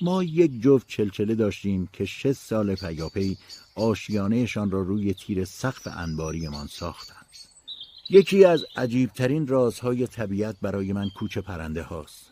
[0.00, 3.38] ما یک جفت چلچله داشتیم که شش سال پیاپی
[3.74, 7.21] آشیانهشان را روی تیر سقف انباریمان ساختند.
[8.14, 12.30] یکی از عجیبترین رازهای طبیعت برای من کوچه پرنده هاست.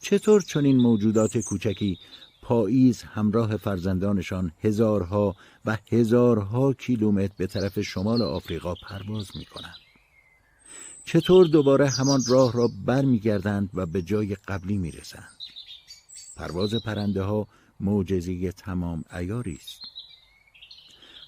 [0.00, 1.98] چطور چنین موجودات کوچکی
[2.42, 9.76] پاییز همراه فرزندانشان هزارها و هزارها کیلومتر به طرف شمال آفریقا پرواز می کنند.
[11.04, 15.30] چطور دوباره همان راه را برمیگردند و به جای قبلی می رسند؟
[16.36, 17.48] پرواز پرنده ها
[17.80, 19.80] معجزه تمام ایاری است.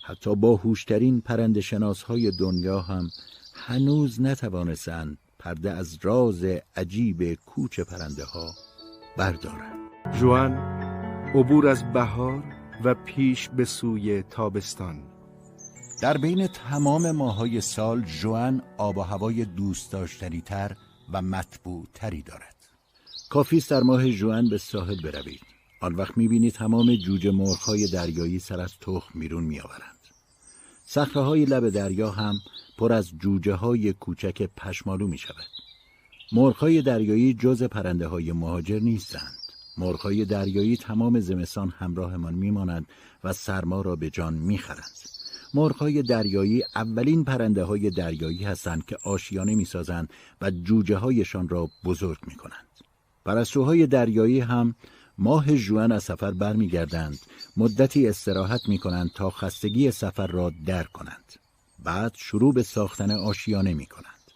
[0.02, 3.10] حتی با هوشترین پرنده شناس های دنیا هم
[3.66, 6.44] هنوز نتوانستند پرده از راز
[6.76, 8.54] عجیب کوچ پرنده ها
[9.16, 9.90] بردارند.
[10.20, 10.52] جوان
[11.34, 12.44] عبور از بهار
[12.84, 15.02] و پیش به سوی تابستان.
[16.02, 20.76] در بین تمام ماهای سال جوان آب و هوای دوست داشتنی تر
[21.12, 22.56] و مطبوع تری دارد.
[23.30, 25.40] کافی در ماه جوان به ساحل بروید.
[25.82, 30.00] آن وقت می‌بینید تمام جوجه مرغهای دریایی سر از تخم میرون میآورند.
[30.84, 32.34] صخره های لب دریا هم
[32.80, 35.46] پر از جوجه های کوچک پشمالو می شود.
[36.32, 39.38] مرغهای دریایی جز پرنده های مهاجر نیستند.
[39.78, 42.86] مرغهای دریایی تمام زمستان همراهمان میمانند
[43.24, 44.98] و سرما را به جان می‌خرند.
[45.54, 50.10] مرغهای دریایی اولین پرنده های دریایی هستند که آشیانه می‌سازند
[50.40, 52.68] و جوجه هایشان را بزرگ می کنند.
[53.24, 54.74] پرستوهای دریایی هم
[55.18, 57.18] ماه جوان از سفر برمیگردند
[57.56, 61.40] مدتی استراحت می کنند تا خستگی سفر را در کنند
[61.84, 64.30] بعد شروع به ساختن آشیانه می کنند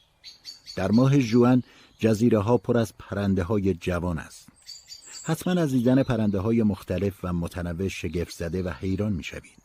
[0.76, 1.62] در ماه جوان
[1.98, 4.48] جزیره ها پر از پرنده های جوان است
[5.22, 9.64] حتما از دیدن پرنده های مختلف و متنوع شگفت زده و حیران می شوید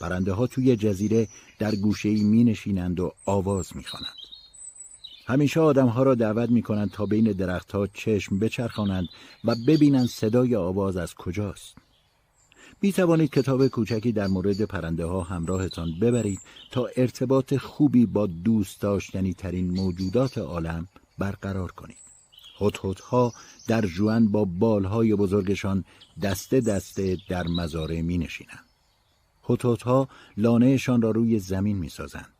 [0.00, 4.14] پرنده ها توی جزیره در گوشه ای می نشینند و آواز می خوانند.
[5.26, 9.08] همیشه آدمها را دعوت می کنند تا بین درختها چشم بچرخانند
[9.44, 11.74] و ببینند صدای آواز از کجاست.
[12.84, 18.80] می توانید کتاب کوچکی در مورد پرنده ها همراهتان ببرید تا ارتباط خوبی با دوست
[18.80, 21.96] داشتنی ترین موجودات عالم برقرار کنید.
[22.60, 23.32] هت ها
[23.66, 25.84] در جوان با بالهای بزرگشان
[26.22, 28.64] دسته دسته در مزارع می نشینند.
[29.48, 32.34] هت ها لانهشان را روی زمین می سازند.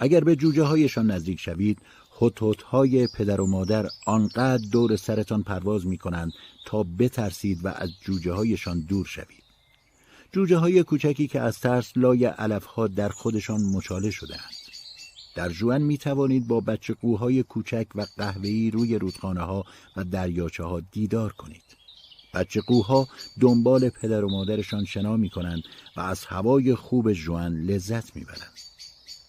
[0.00, 1.78] اگر به جوجه هایشان نزدیک شوید
[2.20, 6.32] هتوت های پدر و مادر آنقدر دور سرتان پرواز می کنند
[6.66, 9.37] تا بترسید و از جوجه هایشان دور شوید.
[10.32, 14.54] جوجه های کوچکی که از ترس لای علف ها در خودشان مچاله شدهاند.
[15.34, 19.64] در جوان می توانید با بچه قوهای کوچک و قهوه‌ای روی رودخانه ها
[19.96, 21.62] و دریاچه ها دیدار کنید.
[22.34, 23.08] بچه قوها
[23.40, 25.62] دنبال پدر و مادرشان شنا می کنند
[25.96, 28.52] و از هوای خوب جوان لذت می برند.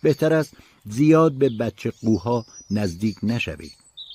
[0.03, 0.53] بهتر است
[0.85, 3.71] زیاد به بچه قوها نزدیک نشوید.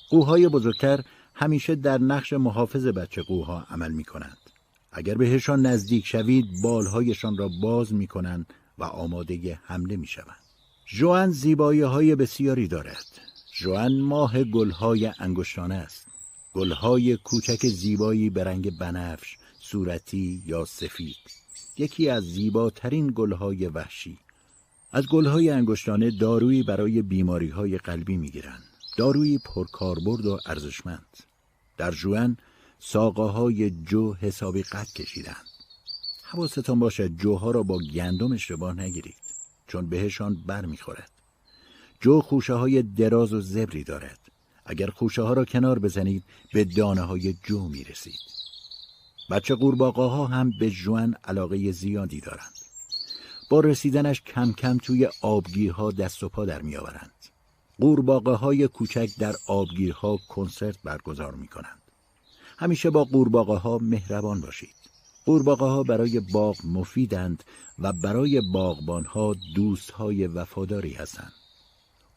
[0.09, 4.37] قوهای بزرگتر همیشه در نقش محافظ بچه قوها عمل می کنند.
[4.97, 10.37] اگر بهشان نزدیک شوید بالهایشان را باز می کنند و آماده حمله می شوند.
[10.85, 13.05] جوان زیبایی های بسیاری دارد.
[13.53, 16.07] جوان ماه گلهای انگشتانه است.
[16.53, 21.15] گلهای کوچک زیبایی به رنگ بنفش، صورتی یا سفید.
[21.77, 24.17] یکی از زیباترین گلهای وحشی.
[24.91, 28.63] از گلهای انگشتانه دارویی برای بیماری های قلبی می‌گیرند.
[28.97, 31.17] دارویی پرکاربرد و ارزشمند.
[31.77, 32.37] در جوان
[32.87, 35.45] ساقه های جو حسابی قد کشیدند.
[36.23, 39.15] حواستان باشد جوها را با گندم اشتباه نگیرید
[39.67, 41.11] چون بهشان بر می‌خورد.
[42.01, 44.19] جو خوشه های دراز و زبری دارد.
[44.65, 46.23] اگر خوشه ها را کنار بزنید
[46.53, 48.19] به دانه های جو می رسید.
[49.29, 52.53] بچه قورباغه ها هم به جوان علاقه زیادی دارند.
[53.49, 57.11] با رسیدنش کم کم توی آبگیرها دست و پا در می آورند.
[57.79, 61.84] قورباغه های کوچک در آبگیرها کنسرت برگزار می کنند.
[62.57, 64.75] همیشه با قورباغه ها مهربان باشید.
[65.25, 67.43] قورباغه ها برای باغ مفیدند
[67.79, 71.33] و برای باغبان ها دوست های وفاداری هستند.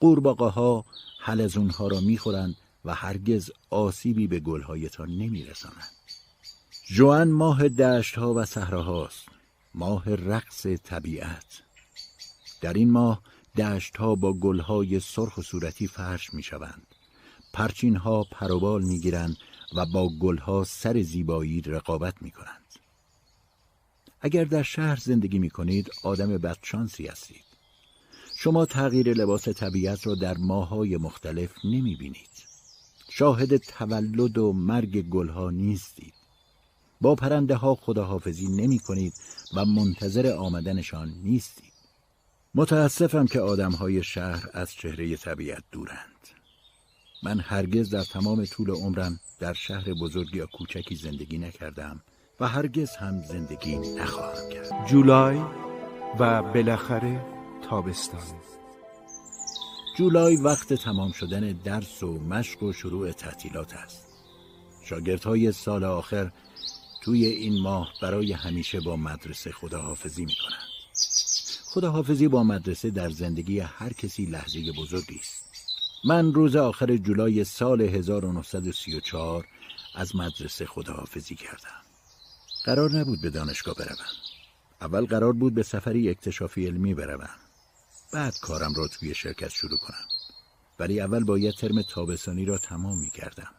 [0.01, 0.84] قورباغه ها
[1.20, 5.93] حلزون ها را می‌خورند و هرگز آسیبی به گلهایتان نمیرسانند.
[6.86, 9.26] جوان ماه دشت ها و صحراهاست.
[9.74, 11.62] ماه رقص طبیعت
[12.61, 13.22] در این ماه
[13.57, 16.86] دشت ها با گل های سرخ و صورتی فرش می شوند.
[17.53, 19.36] پرچین ها پروبال می گیرند
[19.74, 22.64] و با گل ها سر زیبایی رقابت می کنند.
[24.20, 27.44] اگر در شهر زندگی می کنید آدم بدشانسی هستید.
[28.36, 32.48] شما تغییر لباس طبیعت را در ماهای مختلف نمی بینید.
[33.10, 36.14] شاهد تولد و مرگ گلها نیستید.
[37.00, 39.14] با پرنده ها خداحافظی نمی کنید
[39.54, 41.72] و منتظر آمدنشان نیستید.
[42.54, 46.17] متاسفم که آدم های شهر از چهره طبیعت دورند.
[47.22, 52.00] من هرگز در تمام طول عمرم در شهر بزرگ یا کوچکی زندگی نکردم
[52.40, 54.86] و هرگز هم زندگی نخواهم کرد.
[54.88, 55.40] جولای
[56.18, 57.24] و بالاخره
[57.70, 58.40] تابستان
[59.98, 64.06] جولای وقت تمام شدن درس و مشق و شروع تعطیلات است.
[64.84, 66.32] شاگردهای سال آخر
[67.02, 70.68] توی این ماه برای همیشه با مدرسه خداحافظی می کنند.
[71.64, 75.38] خداحافظی با مدرسه در زندگی هر کسی لحظه بزرگی است.
[76.05, 79.46] من روز آخر جولای سال 1934
[79.94, 81.82] از مدرسه خداحافظی کردم.
[82.64, 84.07] قرار نبود به دانشگاه بروم.
[84.80, 87.30] اول قرار بود به سفری اکتشافی علمی بروم.
[88.12, 90.07] بعد کارم را توی شرکت شروع کنم.
[90.78, 93.51] ولی اول باید ترم تابستانی را تمام می کردم.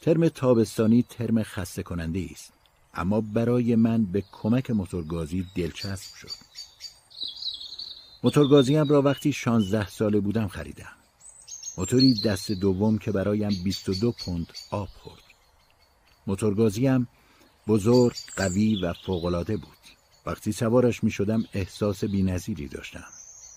[0.00, 2.52] ترم تابستانی ترم خسته کننده است.
[2.94, 6.30] اما برای من به کمک موتورگازی دلچسب شد.
[8.22, 10.97] موتورگازیم را وقتی 16 ساله بودم خریدم.
[11.78, 15.22] موتوری دست دوم که برایم 22 پوند آب خورد.
[16.26, 17.08] موتورگازیم
[17.66, 19.78] بزرگ، قوی و فوقالعاده بود.
[20.26, 23.04] وقتی سوارش می شدم احساس بینظیری داشتم.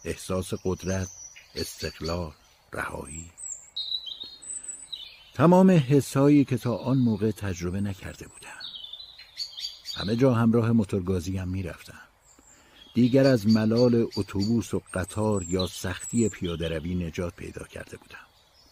[0.05, 1.07] احساس قدرت،
[1.55, 2.31] استقلال،
[2.73, 3.31] رهایی.
[5.33, 8.61] تمام حسایی که تا آن موقع تجربه نکرده بودم.
[9.95, 12.10] همه جا همراه موتورگازیم می رفتم.
[12.93, 18.25] دیگر از ملال اتوبوس و قطار یا سختی پیاده روی نجات پیدا کرده بودم.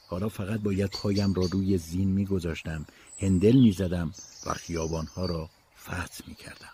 [0.07, 2.86] حالا فقط باید پایم را روی زین می گذاشتم،
[3.20, 4.13] هندل می زدم
[4.45, 5.49] و خیابانها را
[5.84, 6.70] فتح می کردم.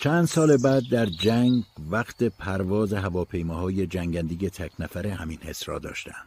[0.00, 6.26] چند سال بعد در جنگ وقت پرواز هواپیماهای جنگندگی تک نفره همین حس را داشتم.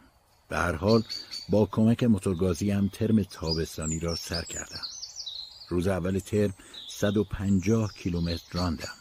[0.49, 1.03] به هر حال
[1.49, 4.83] با کمک موتورگازی هم ترم تابستانی را سر کردم.
[5.69, 6.53] روز اول ترم
[6.89, 9.00] 150 کیلومتر راندم.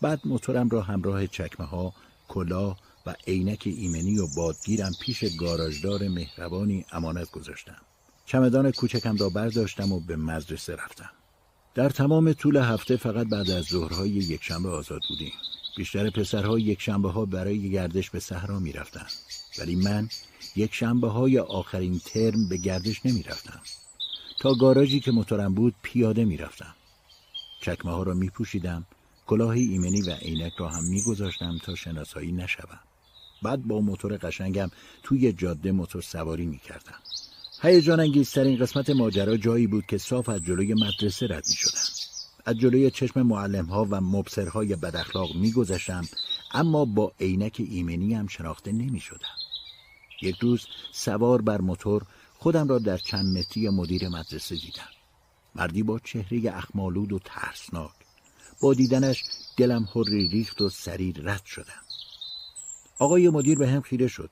[0.00, 1.92] بعد موتورم را همراه چکمه ها،
[2.28, 7.76] کلاه و عینک ایمنی و بادگیرم پیش گاراژدار مهربانی امانت گذاشتم.
[8.26, 11.10] چمدان کوچکم را برداشتم و به مدرسه رفتم.
[11.74, 15.32] در تمام طول هفته فقط بعد از ظهرهای یکشنبه آزاد بودیم.
[15.76, 19.06] بیشتر پسرها یکشنبه ها برای گردش به صحرا می رفتن.
[19.58, 20.08] ولی من
[20.56, 23.60] یک های آخرین ترم به گردش نمی رفتم.
[24.40, 26.74] تا گاراژی که موتورم بود پیاده می رفتم.
[27.60, 28.86] چکمه ها را می پوشیدم
[29.30, 32.80] کلاه ایمنی و عینک را هم میگذاشتم تا شناسایی نشوم
[33.42, 34.70] بعد با موتور قشنگم
[35.02, 36.98] توی جاده موتور سواری می‌کردم
[37.62, 41.80] هیجان انگیزترین قسمت ماجرا جایی بود که صاف از جلوی مدرسه رد می شدم.
[42.44, 46.04] از جلوی چشم معلم ها و مبصرهای بد اخلاق می گذشتم
[46.52, 49.36] اما با عینک ایمنی هم شناخته نمی شدم.
[50.22, 52.02] یک روز سوار بر موتور
[52.38, 54.90] خودم را در چند متری مدیر مدرسه دیدم.
[55.54, 57.99] مردی با چهره اخمالود و ترسناک
[58.60, 59.24] با دیدنش
[59.56, 61.82] دلم حری ریخت و سریع رد شدم.
[62.98, 64.30] آقای مدیر به هم خیره شد.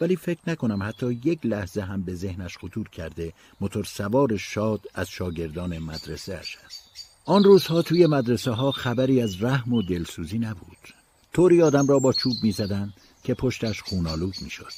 [0.00, 5.08] ولی فکر نکنم حتی یک لحظه هم به ذهنش خطور کرده موتور سوار شاد از
[5.08, 6.82] شاگردان مدرسه اش است.
[7.24, 10.94] آن روزها توی مدرسه ها خبری از رحم و دلسوزی نبود.
[11.32, 12.94] طوری آدم را با چوب می‌زدند
[13.24, 14.72] که پشتش خونالود می‌شد.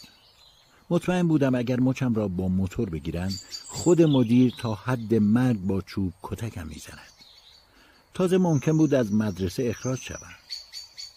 [0.90, 6.12] مطمئن بودم اگر مچم را با موتور بگیرند خود مدیر تا حد مرگ با چوب
[6.22, 7.17] کتکم می‌زند.
[8.18, 10.34] تازه ممکن بود از مدرسه اخراج شوم.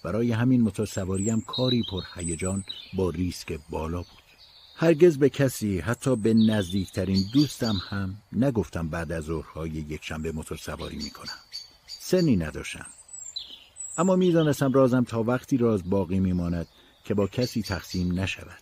[0.04, 4.24] برای همین متسواریم کاری پر هیجان با ریسک بالا بود.
[4.76, 10.96] هرگز به کسی حتی به نزدیکترین دوستم هم نگفتم بعد از ظهرهای یکشنبه موتور سواری
[10.96, 11.40] می‌کنم.
[11.88, 12.88] سنی نداشتم.
[13.98, 16.68] اما می‌دانستم رازم تا وقتی راز باقی میماند
[17.06, 18.62] که با کسی تقسیم نشود.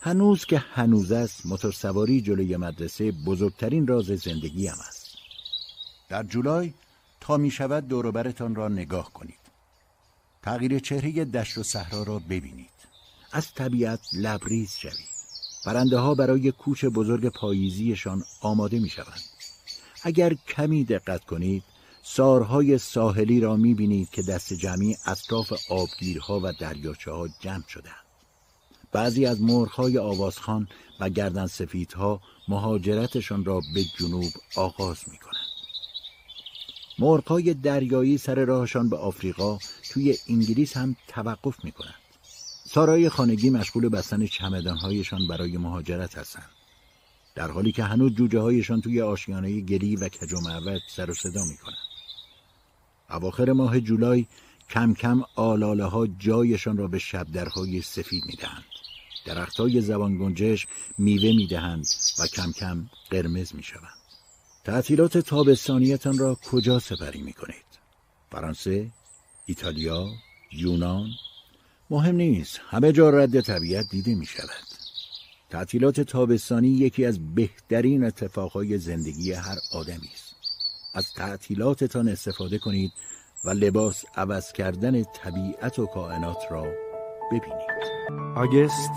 [0.00, 5.18] هنوز که هنوز است موتور سواری جلوی مدرسه بزرگترین راز زندگیم است.
[6.08, 6.72] در جولای
[7.24, 9.44] تا می شود دوروبرتان را نگاه کنید.
[10.42, 12.70] تغییر چهره دشت و صحرا را ببینید.
[13.32, 15.14] از طبیعت لبریز شوید.
[15.64, 19.22] پرنده ها برای کوچ بزرگ پاییزیشان آماده می شوند
[20.02, 21.62] اگر کمی دقت کنید
[22.02, 28.04] سارهای ساحلی را می بینید که دست جمعی اطراف آبگیرها و دریاچه ها جمع شدند
[28.92, 30.68] بعضی از مرغهای آوازخان
[31.00, 35.33] و گردن سفیدها مهاجرتشان را به جنوب آغاز می کنند.
[36.98, 39.58] مرغهای دریایی سر راهشان به آفریقا
[39.92, 41.94] توی انگلیس هم توقف می کنند.
[42.64, 46.50] سارای خانگی مشغول بستن چمدانهایشان برای مهاجرت هستند.
[47.34, 50.38] در حالی که هنوز جوجه هایشان توی آشیانه گلی و کج و
[50.88, 51.76] سر و صدا می کنند.
[53.10, 54.26] اواخر ماه جولای
[54.70, 58.64] کم کم آلاله ها جایشان را به شبدرهای سفید می دهند.
[59.24, 60.66] درخت های زبان گنجش
[60.98, 61.86] میوه می دهند
[62.18, 63.93] و کم کم قرمز می شوند.
[64.64, 67.64] تعطیلات تابستانیتان را کجا سپری می کنید؟
[68.30, 68.90] فرانسه؟
[69.46, 70.06] ایتالیا؟
[70.52, 71.06] یونان؟
[71.90, 74.64] مهم نیست همه جا رد طبیعت دیده می شود
[75.50, 80.34] تعطیلات تابستانی یکی از بهترین اتفاقهای زندگی هر آدمی است
[80.94, 82.92] از تعطیلاتتان استفاده کنید
[83.44, 86.62] و لباس عوض کردن طبیعت و کائنات را
[87.32, 87.74] ببینید
[88.36, 88.90] آگست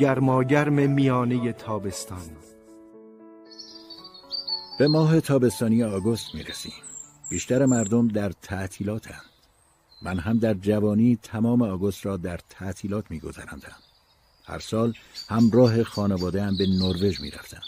[0.00, 2.43] گرماگرم میانه تابستان
[4.78, 6.72] به ماه تابستانی آگوست می‌رسیم.
[7.30, 9.22] بیشتر مردم در تعطیلاتند.
[10.02, 13.76] من هم در جوانی تمام آگوست را در تعطیلات میگذراندم.
[14.44, 14.94] هر سال
[15.28, 17.62] همراه خانواده هم به نروژ می‌رفتم.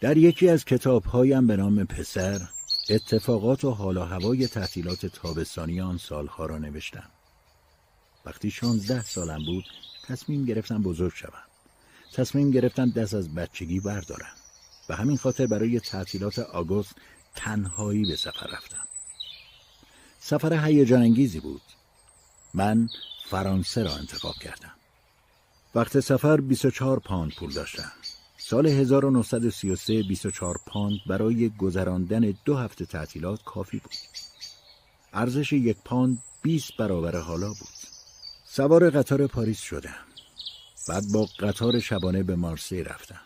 [0.00, 2.40] در یکی از کتابهایم به نام پسر
[2.90, 7.10] اتفاقات و حال و هوای تعطیلات تابستانی آن سالها را نوشتم.
[8.26, 9.64] وقتی شانزده سالم بود
[10.06, 11.42] تصمیم گرفتم بزرگ شوم.
[12.14, 14.34] تصمیم گرفتم دست از بچگی بردارم.
[14.88, 16.94] و همین خاطر برای تعطیلات آگوست
[17.36, 18.84] تنهایی به سفر رفتم.
[20.20, 21.62] سفر هیجان انگیزی بود.
[22.54, 22.88] من
[23.24, 24.72] فرانسه را انتخاب کردم.
[25.74, 27.92] وقت سفر 24 پاند پول داشتم.
[28.38, 33.92] سال 1933 24 پاند برای گذراندن دو هفته تعطیلات کافی بود.
[35.12, 37.78] ارزش یک پاند 20 برابر حالا بود.
[38.44, 39.94] سوار قطار پاریس شدم.
[40.88, 43.20] بعد با قطار شبانه به مارسی رفتم.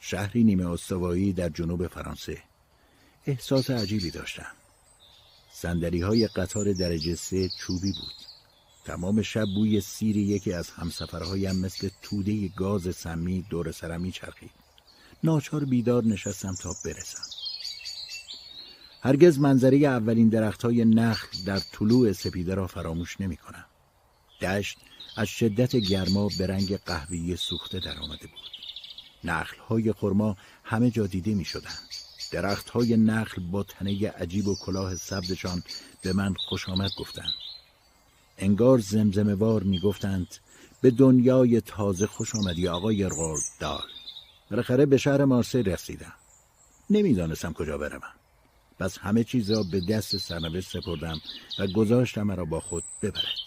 [0.00, 2.38] شهری نیمه استوایی در جنوب فرانسه.
[3.26, 4.52] احساس عجیبی داشتم.
[5.52, 8.14] صندلی های قطار درجه سه چوبی بود.
[8.84, 14.50] تمام شب بوی سیر یکی از همسفرهایم مثل توده گاز سمی دور سرم چرخید
[15.24, 17.22] ناچار بیدار نشستم تا برسم.
[19.02, 23.64] هرگز منظره اولین درخت های نخل در طلوع سپیده را فراموش نمی کنم.
[24.40, 24.78] دشت
[25.16, 28.57] از شدت گرما به رنگ قهوه‌ای سوخته در آمده بود.
[29.24, 31.88] نخل های خرما همه جا دیده می شدند.
[32.30, 35.62] درخت های نخل با تنه عجیب و کلاه سبزشان
[36.02, 37.32] به من خوش آمد گفتند.
[38.38, 40.26] انگار زمزموار می گفتند
[40.80, 43.08] به دنیای تازه خوش آمدی آقای
[43.60, 43.88] دال.
[44.50, 46.12] بالاخره به شهر مارسی رسیدم.
[46.90, 48.12] نمی‌دانستم کجا بروم.
[48.78, 51.20] پس همه چیز را به دست سرنوشت سپردم
[51.58, 53.38] و گذاشتم مرا با خود ببرد.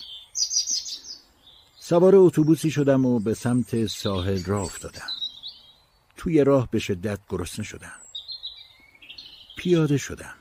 [1.79, 5.20] سوار اتوبوسی شدم و به سمت ساحل راه افتادم.
[6.21, 7.99] توی راه به شدت گرسنه شدم.
[9.57, 10.35] پیاده شدم.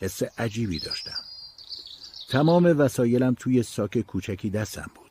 [0.00, 1.22] حس عجیبی داشتم.
[2.28, 5.10] تمام وسایلم توی ساک کوچکی دستم بود.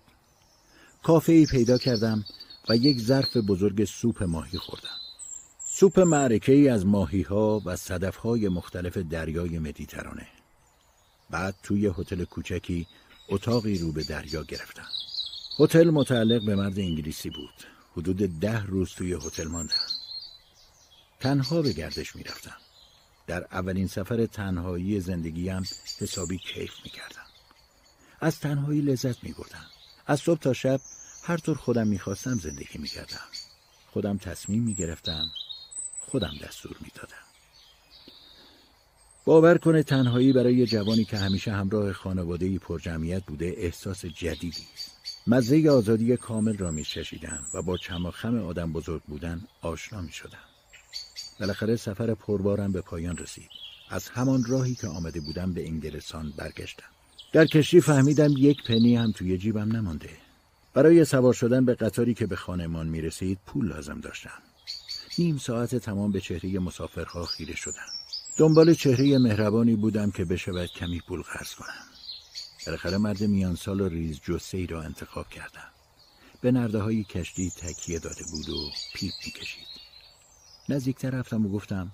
[1.03, 2.25] کافه ای پیدا کردم
[2.69, 4.97] و یک ظرف بزرگ سوپ ماهی خوردم.
[5.65, 10.27] سوپ معرکه ای از ماهی ها و صدف های مختلف دریای مدیترانه.
[11.29, 12.87] بعد توی هتل کوچکی
[13.29, 14.89] اتاقی رو به دریا گرفتم.
[15.59, 17.72] هتل متعلق به مرد انگلیسی بود.
[17.97, 19.75] حدود ده روز توی هتل ماندم.
[21.19, 22.57] تنها به گردش می‌رفتم.
[23.27, 25.63] در اولین سفر تنهایی زندگیم
[25.99, 27.25] حسابی کیف می‌کردم.
[28.19, 29.65] از تنهایی لذت میبردم.
[30.05, 30.81] از صبح تا شب
[31.23, 33.27] هر طور خودم می‌خواستم زندگی می‌کردم.
[33.91, 35.27] خودم تصمیم می‌گرفتم.
[35.99, 37.23] خودم دستور می‌دادم.
[39.25, 44.92] باور کنه تنهایی برای جوانی که همیشه همراه خانواده پرجمعیت بوده احساس جدیدی است.
[45.27, 46.85] مزه آزادی کامل را می
[47.53, 50.43] و با چماخم آدم بزرگ بودن آشنا می شدم.
[51.39, 53.49] بالاخره سفر پربارم به پایان رسید.
[53.89, 56.85] از همان راهی که آمده بودم به انگلستان برگشتم.
[57.33, 60.09] در کشتی فهمیدم یک پنی هم توی جیبم نمانده.
[60.73, 64.41] برای سوار شدن به قطاری که به خانمان می رسید پول لازم داشتم.
[65.17, 67.87] نیم ساعت تمام به چهره مسافرها خیره شدم.
[68.37, 71.92] دنبال چهره مهربانی بودم که بشود کمی پول خرج کنم.
[72.65, 75.71] بالاخره مرد میانسال و ریز جثه را انتخاب کردم.
[76.41, 79.67] به نرده های کشتی تکیه داده بود و پیپ می‌کشید.
[80.69, 81.91] نزدیکتر رفتم و گفتم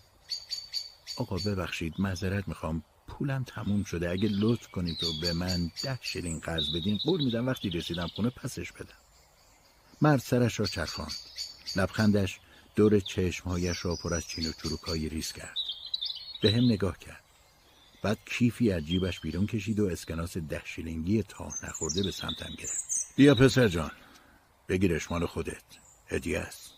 [1.17, 4.09] آقا ببخشید معذرت می‌خوام پولم تموم شده.
[4.09, 8.29] اگه لطف کنید و به من ده شیلینگ قرض بدین قول میدم وقتی رسیدم خونه
[8.29, 8.97] پسش بدم.
[10.01, 11.11] مرد سرش را چرخاند.
[11.75, 12.39] لبخندش
[12.75, 15.57] دور چشمهایش را پر از چین و چروکای ریز کرد.
[16.41, 17.23] به هم نگاه کرد.
[18.01, 22.83] بعد کیفی از جیبش بیرون کشید و اسکناس ده شیلینگی تا نخورده به سمتم گرفت.
[23.15, 23.91] بیا پسر جان.
[24.69, 25.63] بگیرش مال خودت.
[26.07, 26.71] هدیه است.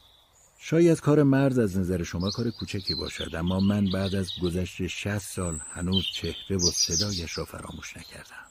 [0.59, 5.35] شاید کار مرد از نظر شما کار کوچکی باشد اما من بعد از گذشت شست
[5.35, 8.45] سال هنوز چهره و صدایش را فراموش نکردم.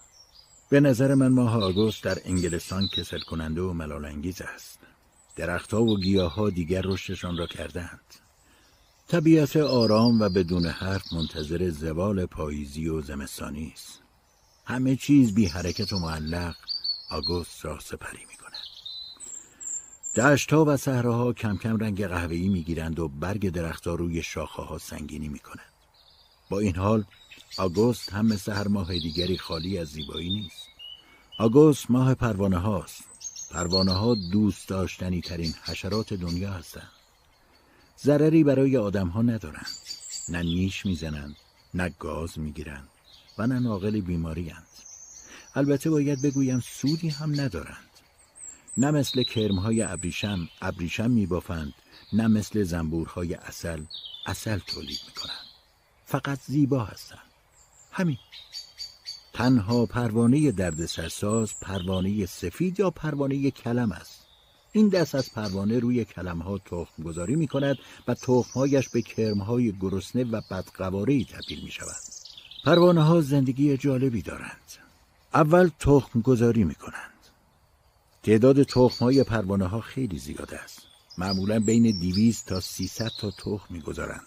[0.70, 4.78] به نظر من ماه آگوست در انگلستان کسل کننده و ملال انگیز است.
[5.36, 8.00] درختها و گیاهها دیگر رشدشان را کردند
[9.10, 14.00] طبیعت آرام و بدون حرف منتظر زوال پاییزی و زمستانی است
[14.64, 16.54] همه چیز بی حرکت و معلق
[17.10, 18.34] آگوست را سپری می
[20.16, 25.28] دشتها و صحراها کم کم رنگ قهوه‌ای می‌گیرند و برگ درختها روی شاخه ها سنگینی
[25.28, 25.72] می‌کنند.
[26.50, 27.04] با این حال
[27.58, 30.66] آگوست هم مثل هر ماه دیگری خالی از زیبایی نیست.
[31.38, 33.04] آگوست ماه پروانه هاست.
[33.50, 36.99] پروانه ها دوست داشتنی ترین حشرات دنیا هستند.
[38.04, 39.76] ضرری برای آدم ها ندارند.
[40.28, 41.36] نه نیش می‌زنند،
[41.74, 42.88] نه گاز می‌گیرند
[43.38, 44.66] و نه ناقل بیماری هند.
[45.54, 47.90] البته باید بگویم سودی هم ندارند.
[48.76, 51.74] نه مثل کرمهای ابریشم ابریشم میبافند
[52.12, 53.84] نه مثل زنبورهای اصل
[54.26, 55.46] اصل تولید می‌کنند
[56.06, 57.18] فقط زیبا هستند
[57.92, 58.18] همین
[59.32, 64.19] تنها پروانه درد سرساز پروانه سفید یا پروانه کلم است
[64.72, 69.38] این دست از پروانه روی کلم ها تخم گذاری می کند و تخمهایش به کرم
[69.38, 72.02] های گرسنه و بدقواره تبدیل می شود
[72.64, 74.60] پروانه ها زندگی جالبی دارند.
[75.34, 77.10] اول تخم گذاری می کنند
[78.22, 80.82] تعداد تخم های پروانه ها خیلی زیاد است.
[81.18, 84.26] معمولا بین 200 تا 300 تا تخم می‌گذارند.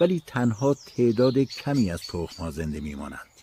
[0.00, 3.33] ولی تنها تعداد کمی از تخم ها زنده میمانند.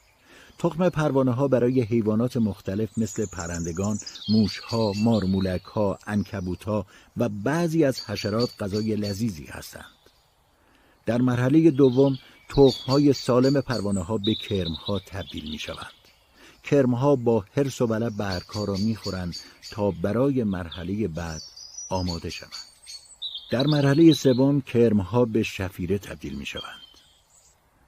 [0.62, 3.98] تخم پروانه ها برای حیوانات مختلف مثل پرندگان،
[4.30, 6.86] موش ها، مارمولک ها، انکبوت ها
[7.18, 9.86] و بعضی از حشرات غذای لذیذی هستند.
[11.06, 12.18] در مرحله دوم
[12.50, 16.02] تخم های سالم پروانه ها به کرم ها تبدیل می شوند.
[16.64, 19.36] کرم ها با حرس و بله برگ ها را می خورند
[19.72, 21.42] تا برای مرحله بعد
[21.90, 22.52] آماده شوند.
[23.52, 26.81] در مرحله سوم کرم ها به شفیره تبدیل می شوند.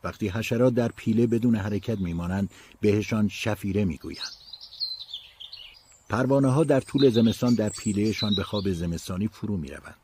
[0.03, 2.51] وقتی حشرات در پیله بدون حرکت میمانند
[2.81, 4.43] بهشان شفیره می‌گویند
[6.09, 9.95] پروانه ها در طول زمستان در پیلهشان به خواب زمستانی فرو می روند.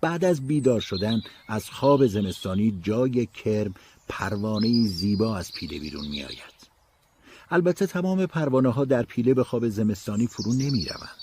[0.00, 3.74] بعد از بیدار شدن از خواب زمستانی جای کرم
[4.08, 6.58] پروانه زیبا از پیله بیرون می آید.
[7.50, 11.18] البته تمام پروانه ها در پیله به خواب زمستانی فرو نمی روند.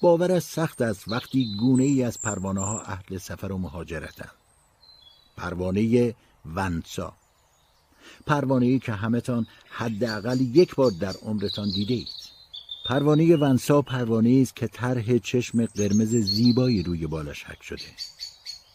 [0.00, 4.34] باور از سخت است وقتی گونه ای از پروانه ها اهل سفر و مهاجرتند.
[5.36, 6.14] پروانه
[6.46, 7.12] ونسا.
[8.26, 12.08] پروانه ای که همتان حداقل یک بار در عمرتان دیده اید
[12.86, 17.82] پروانه ونسا پروانه است که طرح چشم قرمز زیبایی روی بالش حک شده.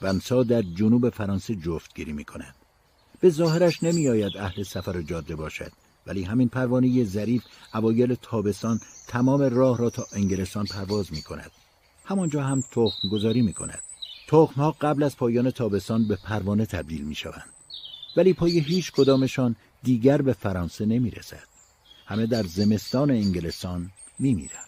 [0.02, 2.56] ونسا در جنوب فرانسه جفتگیری می کند
[3.20, 5.72] به ظاهرش نمی آید اهل سفر و جاده باشد
[6.08, 7.44] ولی همین پروانه ظریف
[7.74, 11.52] اوایل تابستان تمام راه را تا انگلستان پرواز می کند
[12.06, 13.82] همانجا هم تخم گذاری می کند
[14.28, 17.55] تخم ها قبل از پایان تابستان به پروانه تبدیل می شوند
[18.16, 21.48] ولی پای هیچ کدامشان دیگر به فرانسه نمی رسد.
[22.06, 24.66] همه در زمستان انگلستان می میرن.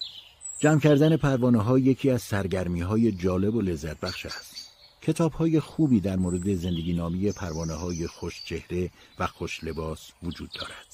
[0.59, 4.55] جمع کردن پروانه ها یکی از سرگرمی های جالب و لذت بخش است.
[5.01, 8.89] کتاب های خوبی در مورد زندگی نامی پروانه های خوش چهره
[9.19, 10.87] و خوش لباس وجود دارد.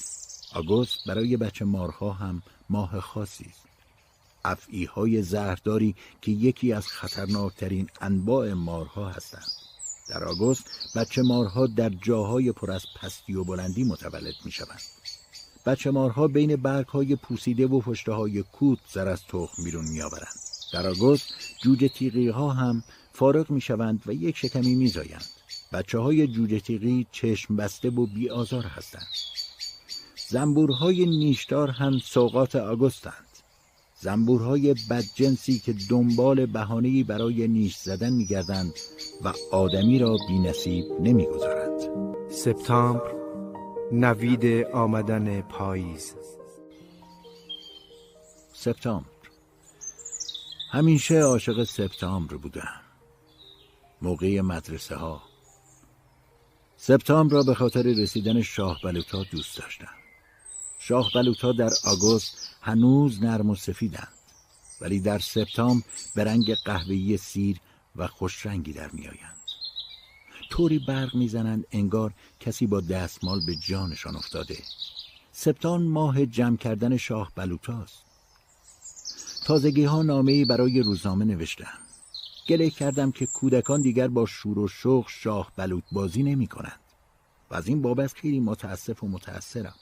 [0.54, 3.64] آگوست برای بچه مارها هم ماه خاصی است.
[4.46, 9.63] افعی های زهرداری که یکی از خطرناکترین انواع مارها هستند.
[10.08, 10.64] در آگوست
[10.96, 14.82] بچه مارها در جاهای پر از پستی و بلندی متولد می شوند.
[15.66, 20.02] بچه مارها بین برگ های پوسیده و پشته های کوت زر از تخم بیرون می
[20.02, 20.36] آورند.
[20.74, 22.84] در آگوست جوجه تیغی ها هم
[23.14, 25.26] فارغ می شوند و یک شکمی می زایند.
[25.74, 29.08] بچه های جوجه تیغی چشم بسته و بی آزار هستند.
[30.30, 33.33] زنبورهای نیشدار هم سوقات آگوستند.
[34.04, 38.74] زنبورهای بدجنسی که دنبال بهانه‌ای برای نیش زدن میگردند
[39.24, 41.82] و آدمی را بی نصیب نمی‌گذارند.
[42.30, 43.12] سپتامبر
[43.92, 46.16] نوید آمدن پاییز.
[48.54, 49.08] سپتامبر.
[50.72, 52.82] همیشه عاشق سپتامبر بودم.
[54.02, 55.22] موقع مدرسه ها
[56.78, 60.03] سپتامبر را به خاطر رسیدن شاه بلوتا دوست داشتم.
[60.88, 64.14] شاه بلوتا در آگوست هنوز نرم و سفیدند.
[64.82, 67.58] ولی در سپتامبر به رنگ قهوه‌ای سیر
[67.96, 69.38] و خوشرنگی در میآیند.
[70.50, 74.58] طوری برق می‌زنند انگار کسی با دستمال به جانشان افتاده.
[75.32, 78.04] سپتان ماه جمع کردن شاه بلوتاست
[79.46, 81.78] تازگی ها نامه برای روزنامه نوشتم.
[82.48, 86.80] گله کردم که کودکان دیگر با شور و شوق شاه بلوط بازی نمی کنند
[87.52, 89.76] و از این بابت خیلی متاسف و متأثرم.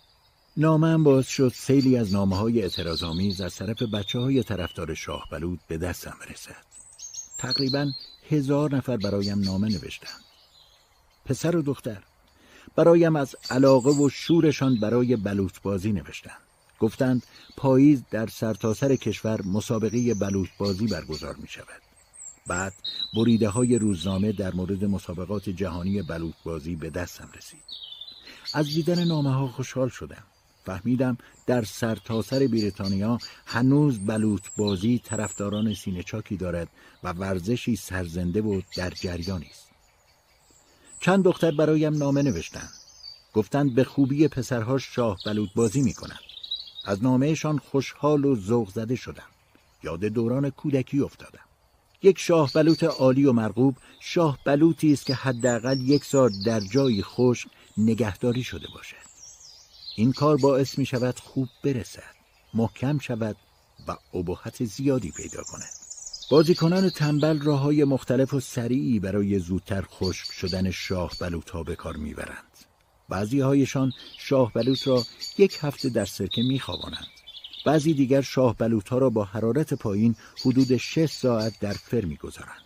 [0.58, 5.60] نامم باز شد سیلی از نامه های اعتراضآمیز از طرف بچه های طرفدار شاه بلود
[5.68, 6.66] به دستم رسد.
[7.38, 7.92] تقریبا
[8.30, 10.24] هزار نفر برایم نامه نوشتند.
[11.26, 12.04] پسر و دختر
[12.76, 16.42] برایم از علاقه و شورشان برای بلوط بازی نوشتند.
[16.80, 17.24] گفتند
[17.58, 21.82] پاییز در سرتاسر سر کشور مسابقه بلوط بازی برگزار می شود.
[22.48, 22.74] بعد
[23.16, 27.64] بریده های روزنامه در مورد مسابقات جهانی بلوط بازی به دستم رسید.
[28.54, 30.24] از دیدن نامه ها خوشحال شدم.
[30.66, 36.68] فهمیدم در سرتاسر سر بریتانیا هنوز بلوط بازی طرفداران سینه چاکی دارد
[37.04, 39.68] و ورزشی سرزنده و در جریانی است.
[41.00, 42.70] چند دختر برایم نامه نوشتند.
[43.34, 46.20] گفتند به خوبی پسرها شاه بلوط بازی می کنند
[46.86, 49.30] از نامهشان خوشحال و ذوق زده شدم.
[49.84, 51.44] یاد دوران کودکی افتادم.
[52.04, 57.04] یک شاه بلوط عالی و مرغوب شاه بلوطی است که حداقل یک سال در جایی
[57.04, 57.48] خشک
[57.78, 59.01] نگهداری شده باشد.
[59.96, 62.16] این کار باعث می شود خوب برسد
[62.54, 63.36] محکم شود
[63.88, 65.70] و ابهت زیادی پیدا کند
[66.32, 71.76] بازیکنان تنبل راه های مختلف و سریعی برای زودتر خشک شدن شاه بلوط ها به
[71.76, 72.44] کار می‌برند.
[73.10, 75.04] بعضی هایشان شاه بلوط را
[75.38, 77.08] یک هفته در سرکه میخوابانند.
[77.66, 80.16] بعضی دیگر شاه بلوط ها را با حرارت پایین
[80.46, 82.62] حدود 6 ساعت در فر می‌گذارند.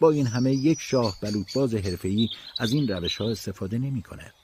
[0.00, 2.28] با این همه یک شاه بلوط باز حرفه‌ای
[2.58, 4.34] از این روش ها استفاده نمی کند.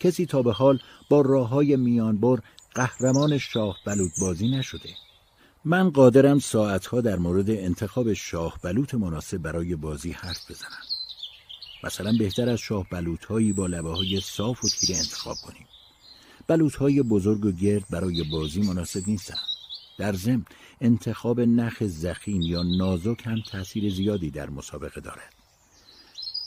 [0.00, 0.78] کسی تا به حال
[1.08, 2.38] با راه های میانبر
[2.74, 4.90] قهرمان شاه بلوط بازی نشده.
[5.64, 10.82] من قادرم ساعتها در مورد انتخاب شاه بلوط مناسب برای بازی حرف بزنم.
[11.84, 15.66] مثلا بهتر از شاه بلوط هایی با لبه های صاف و تیره انتخاب کنیم.
[16.46, 19.38] بلوط های بزرگ و گرد برای بازی مناسب نیستن.
[19.98, 20.44] در ضمن
[20.80, 25.39] انتخاب نخ زخیم یا نازک هم تاثیر زیادی در مسابقه دارد.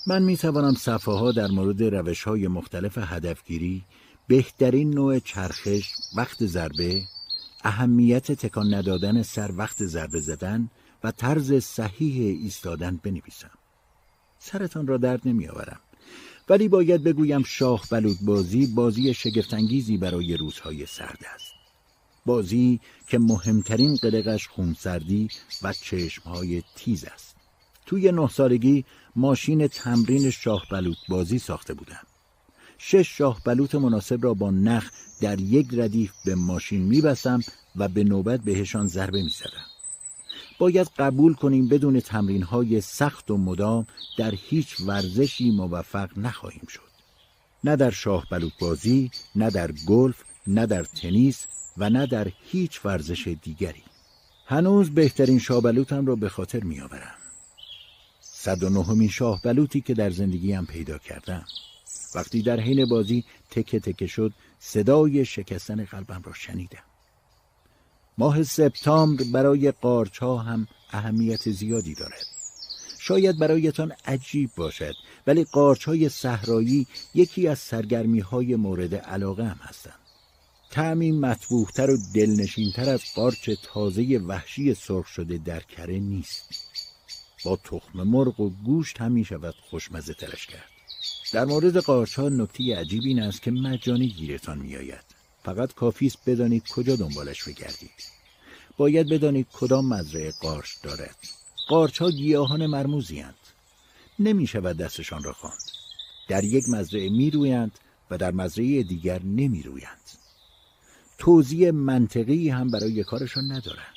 [0.08, 3.84] من می توانم صفحه ها در مورد روش های مختلف هدفگیری،
[4.28, 7.04] بهترین نوع چرخش، وقت ضربه،
[7.64, 10.70] اهمیت تکان ندادن سر وقت ضربه زدن
[11.04, 13.52] و طرز صحیح ایستادن بنویسم.
[14.40, 15.80] سرتان را درد نمی آورم.
[16.50, 21.54] ولی باید بگویم شاه بلود بازی بازی شگفتانگیزی برای روزهای سرد است.
[22.26, 25.30] بازی که مهمترین قلقش خونسردی
[25.62, 27.36] و چشمهای تیز است.
[27.86, 28.86] توی نه سالگی
[29.16, 32.06] ماشین تمرین شاه بلوط بازی ساخته بودم.
[32.78, 34.92] شش شاه بلوط مناسب را با نخ
[35.22, 37.42] در یک ردیف به ماشین میبستم
[37.76, 39.66] و به نوبت بهشان ضربه می‌زدم.
[40.60, 43.88] باید قبول کنیم بدون تمرین های سخت و مدام
[44.18, 46.94] در هیچ ورزشی موفق نخواهیم شد.
[47.64, 51.48] نه در شاه بلوط بازی، نه در گلف، نه در تنیس
[51.78, 53.84] و نه در هیچ ورزش دیگری.
[54.46, 57.23] هنوز بهترین شابلوتم را به خاطر میآورم.
[58.44, 61.46] صد و نهمین شاه بلوطی که در زندگیم پیدا کردم.
[62.16, 66.84] وقتی در حین بازی تکه تکه شد صدای شکستن قلبم را شنیدم.
[68.18, 72.26] ماه سپتامبر برای قارچها هم اهمیت زیادی دارد.
[73.00, 74.96] شاید برایتان عجیب باشد
[75.28, 80.00] ولی قارچهای صحرایی یکی از سرگرمی های مورد علاقه هم هستند.
[80.72, 86.63] تعمی مطبوحتر و دلنشینتر از قارچ تازه وحشی سرخ شده در کره نیست.
[87.44, 89.28] با تخم مرغ و گوشت هم می
[89.70, 90.70] خوشمزه ترش کرد.
[91.34, 95.04] در مورد قارچ ها نکته عجیب این است که مجانی گیرتان می آید.
[95.44, 98.14] فقط کافی است بدانید کجا دنبالش بگردید.
[98.78, 101.18] باید بدانید کدام مزرعه قارچ دارد.
[101.68, 103.36] قارچ ها گیاهان مرموزی هند.
[104.20, 105.64] نمی شود دستشان را خواند.
[106.28, 107.80] در یک مزرعه می رویند
[108.10, 110.02] و در مزرعه دیگر نمی رویند.
[111.18, 113.94] توضیح منطقی هم برای کارشان ندارند.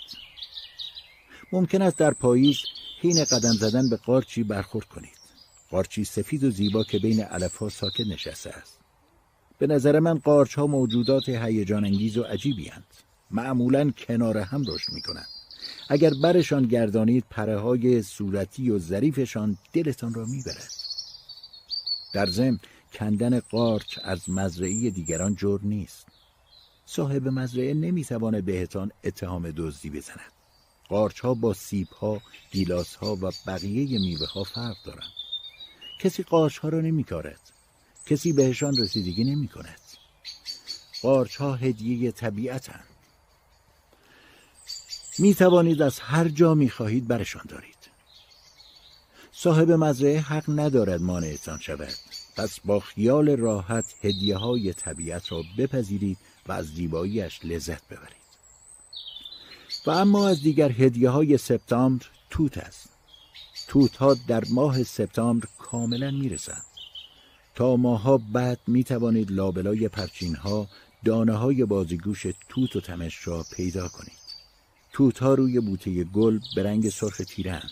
[1.53, 2.59] ممکن است در پاییز
[3.07, 5.19] حین قدم زدن به قارچی برخورد کنید.
[5.71, 8.79] قارچی سفید و زیبا که بین علفها ساکت نشسته است.
[9.59, 12.85] به نظر من قارچ ها موجودات هیجان انگیز و عجیبی هستند
[13.31, 15.29] معمولا کنار هم رشد می کنند
[15.89, 20.73] اگر برشان گردانید پره های صورتی و ظریفشان دلتان را می‌برد.
[22.15, 22.59] در ضمن
[22.93, 26.07] کندن قارچ از مزرعی دیگران جور نیست.
[26.87, 30.36] صاحب مزرعه نمی‌تواند بهتان اتهام دزدی بزند.
[30.89, 32.21] قارچ ها با سیب ها،
[32.51, 35.13] گیلاس ها و بقیه میوه ها فرق دارند.
[36.01, 37.41] کسی قارچ ها را نمی کارد.
[38.07, 39.81] کسی بهشان رسیدگی نمی کند.
[41.03, 42.85] قارچ ها هدیه طبیعتند.
[45.19, 47.77] می توانید از هر جا می خواهید برشان دارید.
[49.33, 51.95] صاحب مزرعه حق ندارد مانعتان شود.
[52.37, 58.16] پس با خیال راحت هدیه های طبیعت را بپذیرید و از زیباییش لذت ببرید.
[59.87, 62.89] و اما از دیگر هدیه های سپتامبر توت است.
[63.69, 66.65] توت ها در ماه سپتامبر کاملا می‌رسند.
[67.55, 70.69] تا ماها بعد می توانید لابلای پرچین ها
[71.05, 74.27] دانه های بازیگوش توت و تمش را پیدا کنید.
[74.93, 77.71] توت ها روی بوته گل به رنگ سرخ تیرند.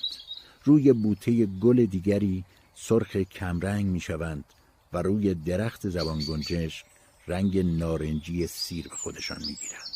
[0.65, 2.45] روی بوته گل دیگری
[2.75, 4.45] سرخ کمرنگ می شوند
[4.93, 6.85] و روی درخت زبان گنجش
[7.27, 9.94] رنگ نارنجی سیر به خودشان می گیرند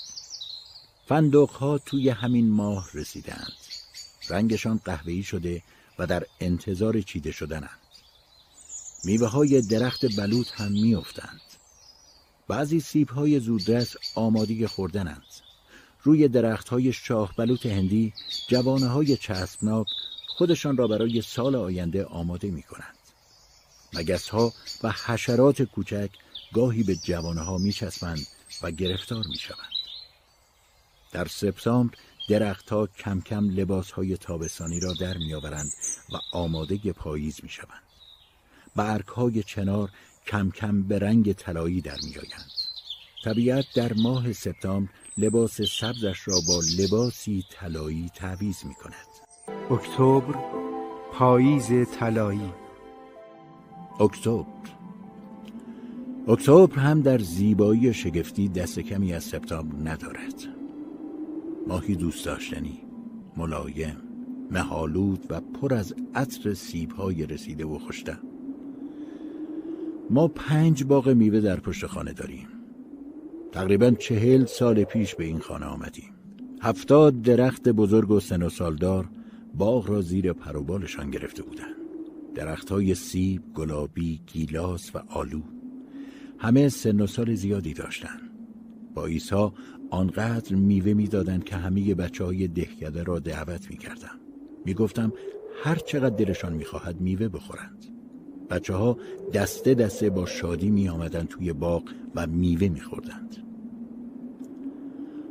[1.08, 3.52] فندق ها توی همین ماه رسیدند
[4.28, 5.62] رنگشان قهوه‌ای شده
[5.98, 7.78] و در انتظار چیده شدنند
[9.04, 11.40] میوه های درخت بلوط هم میافتند
[12.48, 15.22] بعضی سیب های زودرس آماده خوردنند
[16.02, 18.12] روی درخت های شاه بلوط هندی
[18.48, 19.86] جوانه های چسبناک
[20.26, 22.94] خودشان را برای سال آینده آماده می کنند.
[23.92, 24.52] مگس ها
[24.82, 26.10] و حشرات کوچک
[26.52, 28.26] گاهی به جوانه ها می چسبند
[28.62, 29.77] و گرفتار می شوند.
[31.12, 31.94] در سپتامبر
[32.28, 35.70] درختها کم کم لباس های تابستانی را در میآورند
[36.12, 37.82] و آماده پاییز می شوند.
[38.76, 39.90] برگ های چنار
[40.26, 42.50] کم کم به رنگ طلایی در میآیند.
[43.24, 49.08] طبیعت در ماه سپتامبر لباس سبزش را با لباسی طلایی تعویض می کند.
[49.70, 50.34] اکتبر
[51.12, 52.52] پاییز طلایی
[54.00, 54.44] اکتبر
[56.28, 60.57] اکتبر هم در زیبایی شگفتی دست کمی از سپتامبر ندارد
[61.68, 62.78] ماهی دوست داشتنی
[63.36, 63.96] ملایم
[64.50, 68.18] مهالود و پر از عطر سیبهای رسیده و خوشتم
[70.10, 72.48] ما پنج باغ میوه در پشت خانه داریم.
[73.52, 76.12] تقریبا چهل سال پیش به این خانه آمدیم.
[76.62, 79.08] هفتاد درخت بزرگ و سن و سالدار
[79.54, 81.76] باغ را زیر پروبالشان گرفته بودند.
[82.34, 85.42] درخت های سیب، گلابی، گیلاس و آلو
[86.38, 88.27] همه سن و سال زیادی داشتند.
[88.98, 89.52] با
[89.90, 94.18] آنقدر میوه می‌دادند که همه بچه های دهکده را دعوت می‌کردم
[94.64, 95.12] می‌گفتم
[95.64, 97.84] هر چقدر دلشان می‌خواهد میوه بخورند
[98.50, 98.96] بچه ها
[99.32, 101.82] دسته دسته با شادی می آمدن توی باغ
[102.14, 103.36] و میوه می خوردند.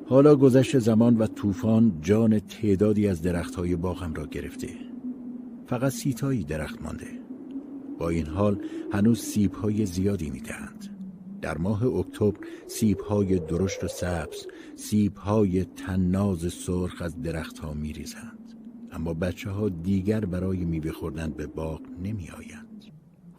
[0.06, 4.70] حالا گذشت زمان و طوفان جان تعدادی از درختهای باغم را گرفته.
[5.66, 7.08] فقط سیتایی درخت مانده.
[7.98, 8.62] با این حال
[8.92, 10.97] هنوز سیبهای زیادی می.
[11.42, 18.54] در ماه اکتبر سیبهای درشت و سبز، سیبهای تناز سرخ از درختها می ریزند.
[18.92, 22.68] اما بچه ها دیگر برای میوه خوردن به باغ نمی آیند.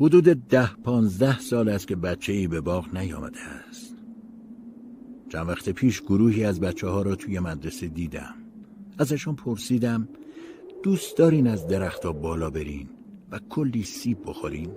[0.01, 3.97] حدود ده پانزده سال است که بچه ای به باغ نیامده است
[5.29, 8.35] چند وقت پیش گروهی از بچه ها را توی مدرسه دیدم
[8.99, 10.09] ازشون پرسیدم
[10.83, 12.89] دوست دارین از درخت ها بالا برین
[13.31, 14.71] و کلی سیب بخورین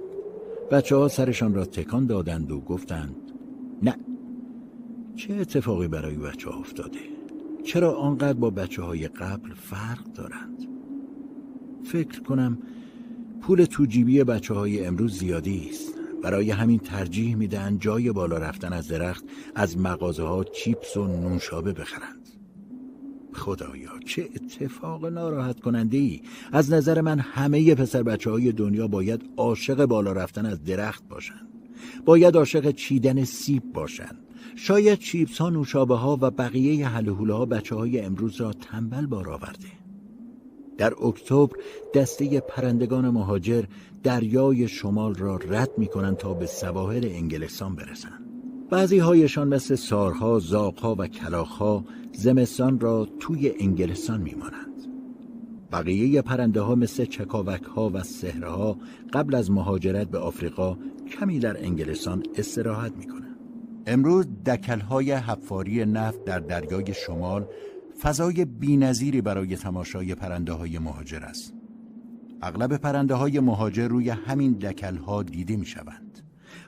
[0.71, 3.15] بچه ها سرشان را تکان دادند و گفتند
[3.81, 3.95] نه
[5.15, 6.99] چه اتفاقی برای بچه ها افتاده؟
[7.63, 10.67] چرا آنقدر با بچه های قبل فرق دارند؟
[11.83, 12.57] فکر کنم
[13.41, 15.93] پول تو جیبی بچه های امروز زیادی است.
[16.23, 19.23] برای همین ترجیح میدن جای بالا رفتن از درخت
[19.55, 22.20] از مغازه ها چیپس و نونشابه بخرند.
[23.33, 26.21] خدایا چه اتفاق ناراحت کننده ای
[26.51, 31.47] از نظر من همه پسر بچه های دنیا باید عاشق بالا رفتن از درخت باشند
[32.05, 34.17] باید عاشق چیدن سیب باشند
[34.55, 39.29] شاید چیپس ها نوشابه ها و بقیه حلهوله ها بچه های امروز را تنبل بار
[39.29, 39.67] آورده.
[40.77, 41.57] در اکتبر
[41.95, 43.63] دسته پرندگان مهاجر
[44.03, 48.25] دریای شمال را رد می کنند تا به سواحل انگلستان برسند.
[48.69, 54.71] بعضی هایشان مثل سارها، زاقها و کلاخها زمستان را توی انگلستان می مانند.
[55.71, 58.77] بقیه پرنده ها مثل چکاوک ها و سهره ها
[59.13, 60.77] قبل از مهاجرت به آفریقا
[61.19, 63.35] کمی در انگلستان استراحت می کنند.
[63.87, 67.47] امروز دکل های حفاری نفت در دریای شمال
[68.01, 71.53] فضای بینظیری برای تماشای پرنده های مهاجر است.
[72.41, 76.10] اغلب پرنده های مهاجر روی همین دکل ها دیده می شوند.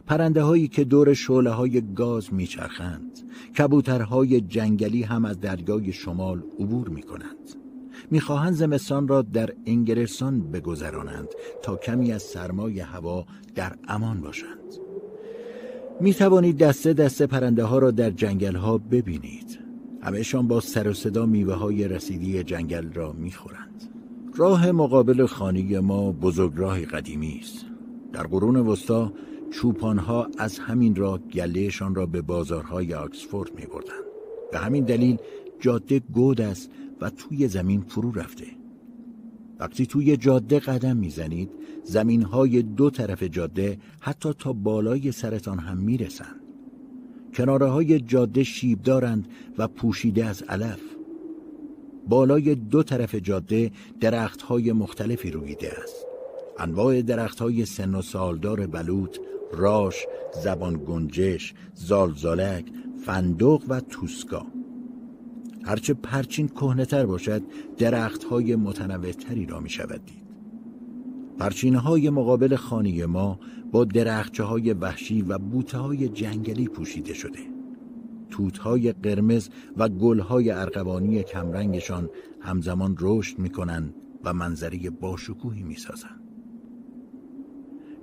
[0.08, 3.20] پرنده هایی که دور شعله های گاز می چرخند.
[3.58, 7.56] کبوترهای جنگلی هم از دریای شمال عبور می کنند.
[8.12, 11.28] می‌خواهند زمستان را در انگلستان بگذرانند
[11.62, 13.26] تا کمی از سرمای هوا
[13.56, 14.74] در امان باشند.
[16.02, 19.60] می توانید دسته دسته پرنده ها را در جنگل ها ببینید.
[20.02, 23.84] همهشان با سر و صدا میوه های رسیدی جنگل را می‌خورند
[24.36, 27.66] راه مقابل خانه ما بزرگ راه قدیمی است
[28.14, 29.14] در قرون وسطا
[29.54, 34.02] چوپانها از همین راه گلهشان را به بازارهای آکسفورد می بردن.
[34.52, 35.18] به همین دلیل
[35.60, 36.70] جاده گود است
[37.02, 38.46] و توی زمین فرو رفته.
[39.60, 41.52] وقتی توی جاده قدم می‌زنید
[41.84, 46.40] زمین های دو طرف جاده حتی تا بالای سرتان هم می‌رسند.
[47.34, 49.28] کناره های جاده شیب دارند
[49.58, 50.82] و پوشیده از علف.
[52.08, 56.06] بالای دو طرف جاده درخت های مختلفی رویده است.
[56.60, 59.18] انواع درخت های سن و سالدار بلوط
[59.54, 60.06] راش،
[60.44, 62.66] زبان گنجش، زالزالک،
[63.06, 64.46] فندق و توسکا.
[65.64, 67.42] هرچه پرچین کهنهتر باشد
[67.78, 70.24] درخت های متنوعتری را می شود دید.
[71.38, 73.40] پرچینه های مقابل خانه ما
[73.72, 77.40] با درخچه های وحشی و بوته های جنگلی پوشیده شده.
[78.30, 82.10] توت های قرمز و گل های ارغوانی کمرنگشان
[82.42, 86.23] همزمان رشد می کنند و منظری باشکوهی می سازند.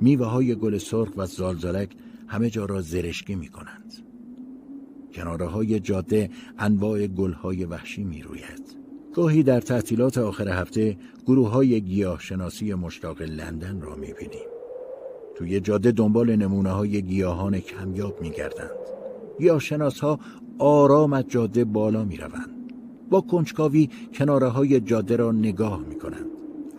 [0.00, 1.90] میوه های گل سرخ و زالزالک
[2.26, 3.94] همه جا را زرشکی می کنند.
[5.12, 8.76] کناره های جاده انواع گل های وحشی می روید.
[9.14, 10.96] گاهی در تعطیلات آخر هفته
[11.26, 14.48] گروه های گیاه شناسی مشتاق لندن را می بینیم.
[15.36, 18.70] توی جاده دنبال نمونه های گیاهان کمیاب می گردند.
[19.38, 20.20] گیاه شناس ها
[20.58, 22.50] آرام از جاده بالا می روند.
[23.10, 26.29] با کنجکاوی کناره های جاده را نگاه می کنند.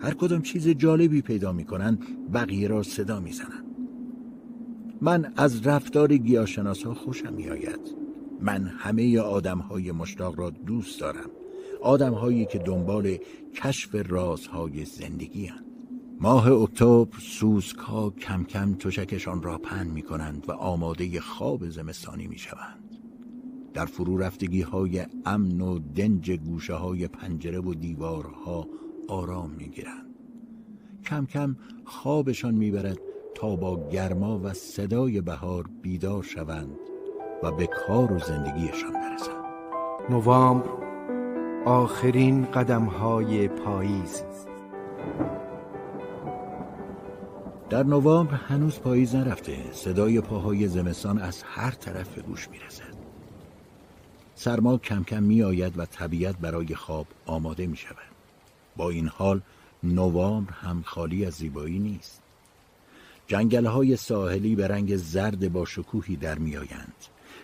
[0.02, 3.64] هر کدام چیز جالبی پیدا می کنند بقیه را صدا می زنند.
[5.00, 7.96] من از رفتار گیاهشناس ها خوشم می آید.
[8.40, 11.30] من همه آدم های مشتاق را دوست دارم.
[11.82, 13.16] آدم هایی که دنبال
[13.54, 15.64] کشف رازهای زندگی هن.
[16.20, 22.38] ماه اکتبر سوسکا کم کم تشکشان را پن می کنند و آماده خواب زمستانی می
[22.38, 22.98] شوند.
[23.74, 28.68] در فرو رفتگی های امن و دنج گوشه های پنجره و دیوارها
[29.12, 30.06] آرام می گیرند.
[31.04, 32.98] کم کم خوابشان می‌برد
[33.34, 36.76] تا با گرما و صدای بهار بیدار شوند
[37.42, 39.44] و به کار و زندگیشان برسند.
[40.10, 40.68] نوامبر
[41.64, 44.22] آخرین قدم های پاییز.
[47.70, 49.72] در نوامبر هنوز پاییز نرفته.
[49.72, 52.94] صدای پاهای زمستان از هر طرف به گوش می‌رسد.
[54.34, 58.11] سرما کم کم می آید و طبیعت برای خواب آماده می شود
[58.76, 59.40] با این حال
[59.82, 62.22] نوامبر هم خالی از زیبایی نیست.
[63.26, 66.94] جنگل های ساحلی به رنگ زرد با شکوهی در میآیند.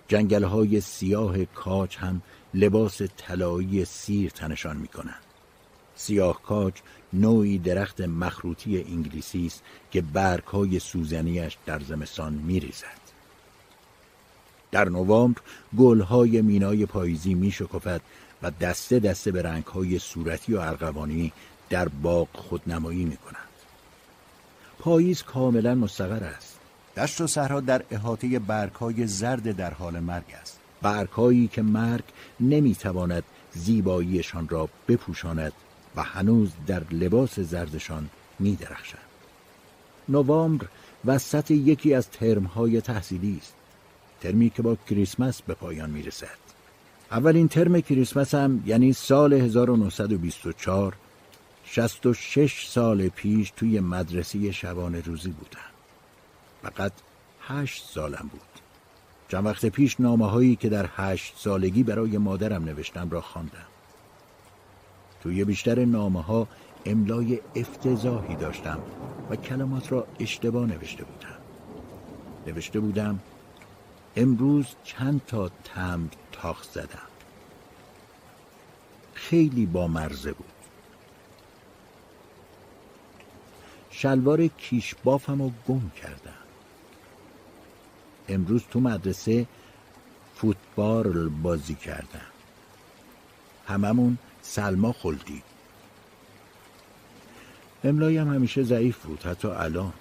[0.09, 2.23] جنگل های سیاه کاج هم
[2.55, 5.23] لباس طلایی سیر تنشان می کنند
[5.95, 6.75] سیاه کاج
[7.13, 13.09] نوعی درخت مخروطی انگلیسی است که برگ های سوزنیش در زمستان می ریزد.
[14.71, 15.41] در نوامبر
[15.79, 18.01] گل های مینای پاییزی می شکفد
[18.43, 21.33] و دسته دسته به رنگ های صورتی و ارغوانی
[21.71, 23.49] در باغ خودنمایی می کنند.
[24.79, 26.59] پاییز کاملا مستقر است.
[26.97, 30.59] دشت و صحرا در احاطه برگهای زرد در حال مرگ است.
[30.83, 32.05] برگهایی که مرگ
[32.41, 35.53] نمی‌تواند زیباییشان را بپوشاند
[35.97, 39.03] و هنوز در لباس زردشان می درخشند.
[40.09, 40.67] نوامبر
[41.05, 43.55] وسط یکی از ترمهای تحصیلی است.
[44.21, 46.48] ترمی که با کریسمس به پایان می رسد.
[47.11, 50.97] اولین ترم کریسمس هم یعنی سال 1924
[52.15, 55.59] شش سال پیش توی مدرسه شبانه روزی بودم.
[56.63, 56.93] فقط
[57.41, 58.41] هشت سالم بود.
[59.29, 63.67] چند وقت پیش نامه هایی که در هشت سالگی برای مادرم نوشتم را خواندم.
[65.23, 66.49] توی بیشتر نامه ها
[66.87, 68.79] املای افتضاحی داشتم
[69.31, 71.39] و کلمات را اشتباه نوشته بودم.
[72.47, 73.21] نوشته بودم
[74.17, 76.09] امروز چند تا تمر
[76.43, 77.09] تاخ زدم.
[79.15, 80.47] خیلی با مرزه بود.
[83.91, 86.33] شلوار کیش بافم رو گم کردم.
[88.29, 89.47] امروز تو مدرسه
[90.37, 92.27] فوتبال بازی کردم.
[93.69, 95.43] هممون سلما خلدی
[97.85, 99.93] املایم همیشه ضعیف بود حتی الان.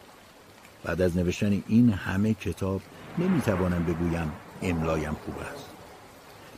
[0.83, 2.81] بعد از نوشتن این همه کتاب
[3.17, 4.31] نمی‌توانم بگویم
[4.61, 5.76] املایم خوب است.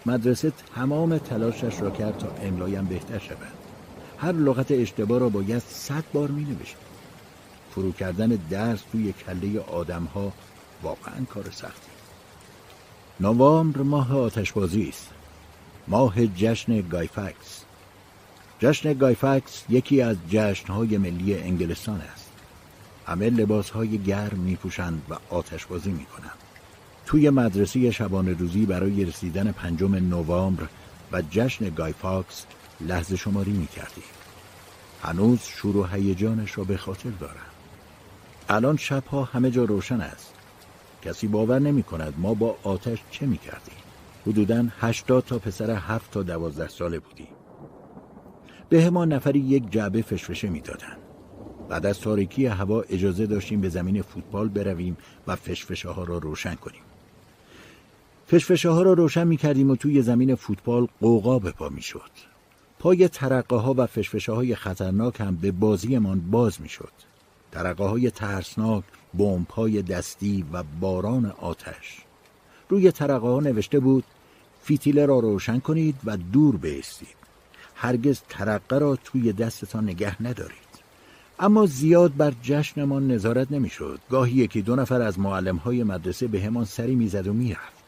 [0.06, 3.54] مدرسه تمام تلاشش را کرد تا املایم بهتر شود
[4.18, 6.76] هر لغت اشتباه را باید صد بار می نوشت
[7.76, 10.32] فرو کردن درس توی کله آدم ها
[10.84, 11.92] واقعا کار سختی.
[13.20, 15.10] نوامبر ماه آتشبازی است.
[15.88, 17.64] ماه جشن گایفکس.
[18.60, 22.30] جشن گایفکس یکی از جشنهای ملی انگلستان است.
[23.08, 26.49] همه لباسهای گرم می پوشند و آتشبازی می کنند
[27.10, 30.68] توی مدرسه شبانه روزی برای رسیدن پنجم نوامبر
[31.12, 32.46] و جشن گایفاکس
[32.82, 34.04] لحظه شماری می کردیم.
[35.04, 37.52] هنوز شور و هیجانش را به خاطر دارم.
[38.50, 40.34] الان شبها همه جا روشن است.
[41.02, 43.76] کسی باور نمی کند ما با آتش چه می کردیم
[44.28, 47.28] حدودا هشتاد تا پسر هفت تا دوازده ساله بودیم.
[48.70, 50.98] به ما نفری یک جعبه فشفشه می دادن.
[51.70, 56.56] بعد از تاریکی هوا اجازه داشتیم به زمین فوتبال برویم و فشفشه ها را روشن
[56.56, 56.82] کنیم.
[58.32, 62.12] فشفشه ها را روشن می کردیم و توی زمین فوتبال قوقا به پا می شد.
[62.80, 66.92] پای ترقه ها و فشفشه های خطرناک هم به بازیمان باز می شد.
[67.52, 68.84] ترقه های ترسناک،
[69.14, 71.98] بمب های دستی و باران آتش.
[72.70, 74.04] روی ترقه ها نوشته بود
[74.64, 77.18] فیتیله را روشن کنید و دور بیستید.
[77.76, 80.70] هرگز ترقه را توی دستتان نگه ندارید.
[81.40, 84.00] اما زیاد بر جشنمان نظارت نمی‌شد.
[84.10, 87.79] گاهی یکی دو نفر از معلم های مدرسه به همان سری می‌زد و می‌رفت.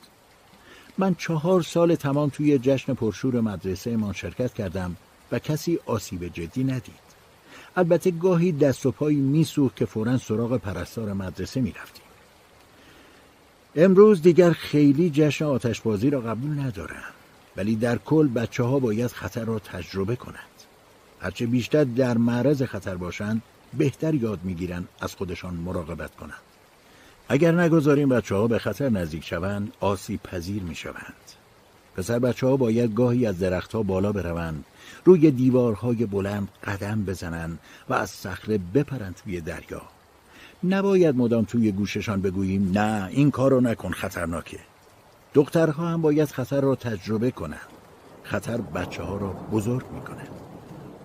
[0.97, 4.95] من چهار سال تمام توی جشن پرشور مدرسه ما شرکت کردم
[5.31, 7.11] و کسی آسیب جدی ندید.
[7.75, 12.03] البته گاهی دست و پایی میسوخت که فورا سراغ پرستار مدرسه می‌رفتیم.
[13.75, 17.13] امروز دیگر خیلی جشن آتشبازی را قبول ندارم
[17.57, 20.37] ولی در کل بچه ها باید خطر را تجربه کنند.
[21.19, 23.41] هرچه بیشتر در معرض خطر باشند
[23.73, 26.50] بهتر یاد می‌گیرند از خودشان مراقبت کنند.
[27.31, 31.13] اگر نگذاریم بچه ها به خطر نزدیک شوند آسیب پذیر می شوند.
[31.95, 34.65] پسر بچه ها باید گاهی از درختها بالا بروند
[35.05, 37.59] روی دیوارهای بلند قدم بزنند
[37.89, 39.81] و از صخره بپرند توی دریا.
[40.63, 44.59] نباید مدام توی گوششان بگوییم نه این کارو نکن خطرناکه.
[45.33, 47.69] دخترها هم باید خطر را تجربه کنند.
[48.23, 50.23] خطر بچه ها را بزرگ می‌کنه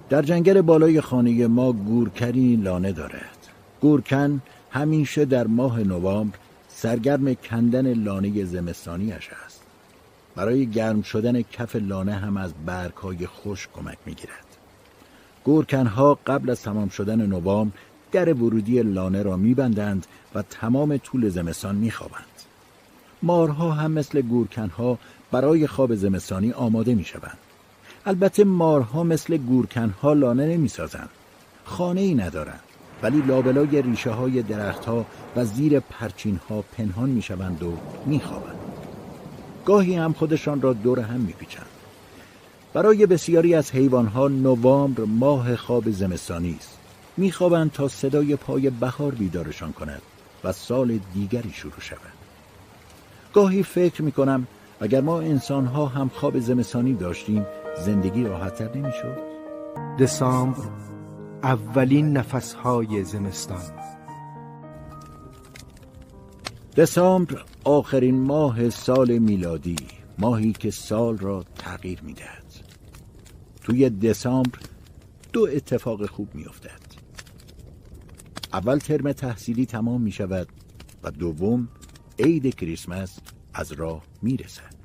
[0.08, 3.48] در جنگل بالای خانه ما گورکنی لانه دارد.
[3.80, 4.42] گورکن
[4.76, 6.38] همیشه در ماه نوامبر
[6.68, 9.62] سرگرم کندن لانه زمستانیش است.
[10.34, 14.46] برای گرم شدن کف لانه هم از برگهای خوش کمک می‌گیرد.
[15.44, 17.76] گورکنها قبل از تمام شدن نوامبر
[18.12, 22.36] در ورودی لانه را میبندند و تمام طول زمستان میخوابند.
[23.22, 24.98] مارها هم مثل گورکنها
[25.30, 27.38] برای خواب زمستانی آماده می‌شوند.
[28.06, 31.08] البته مارها مثل گورکنها لانه نمی‌سازند.
[31.64, 32.65] خانه ای ندارند.
[33.02, 35.04] ولی لابلای ریشه های درختها
[35.36, 37.72] و زیر پرچین ها پنهان می‌شوند و
[38.06, 38.58] میخوابند.
[39.64, 41.66] گاهی هم خودشان را دور هم میپیچند.
[42.72, 46.78] برای بسیاری از حیوانها نوامبر ماه خواب زمستانی است.
[47.16, 50.02] میخوابند تا صدای پای بهار بیدارشان کند
[50.44, 52.00] و سال دیگری شروع شود.
[53.34, 54.46] گاهی فکر می‌کنم
[54.80, 57.46] اگر ما انسانها هم خواب زمستانی داشتیم
[57.84, 59.18] زندگی راحتتر نمی‌شد.
[60.00, 60.95] دسامبر
[61.42, 63.62] اولین نفسهای زمستان.
[66.76, 69.76] دسامبر آخرین ماه سال میلادی
[70.18, 72.44] ماهی که سال را تغییر می‌دهد.
[73.62, 74.58] توی دسامبر
[75.32, 76.80] دو اتفاق خوب میافتد.
[78.52, 80.48] اول ترم تحصیلی تمام می شود
[81.02, 81.68] و دوم
[82.18, 83.18] عید کریسمس
[83.54, 84.75] از راه می رسد.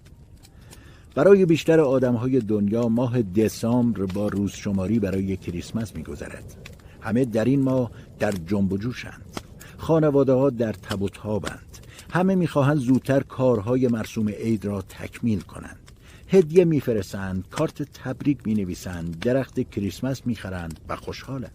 [1.16, 6.70] برای بیشتر آدم های دنیا ماه دسامبر با روز شماری برای کریسمس می گذرد.
[7.02, 9.40] همه در این ماه در جنب و جوشند.
[9.78, 11.78] خانواده ها در تب و تابند.
[12.10, 15.92] همه می‌خواهند زودتر کارهای مرسوم عید را تکمیل کنند.
[16.28, 21.52] هدیه میفرستند، کارت تبریک می نویسند، درخت کریسمس می‌خرند و خوشحالند.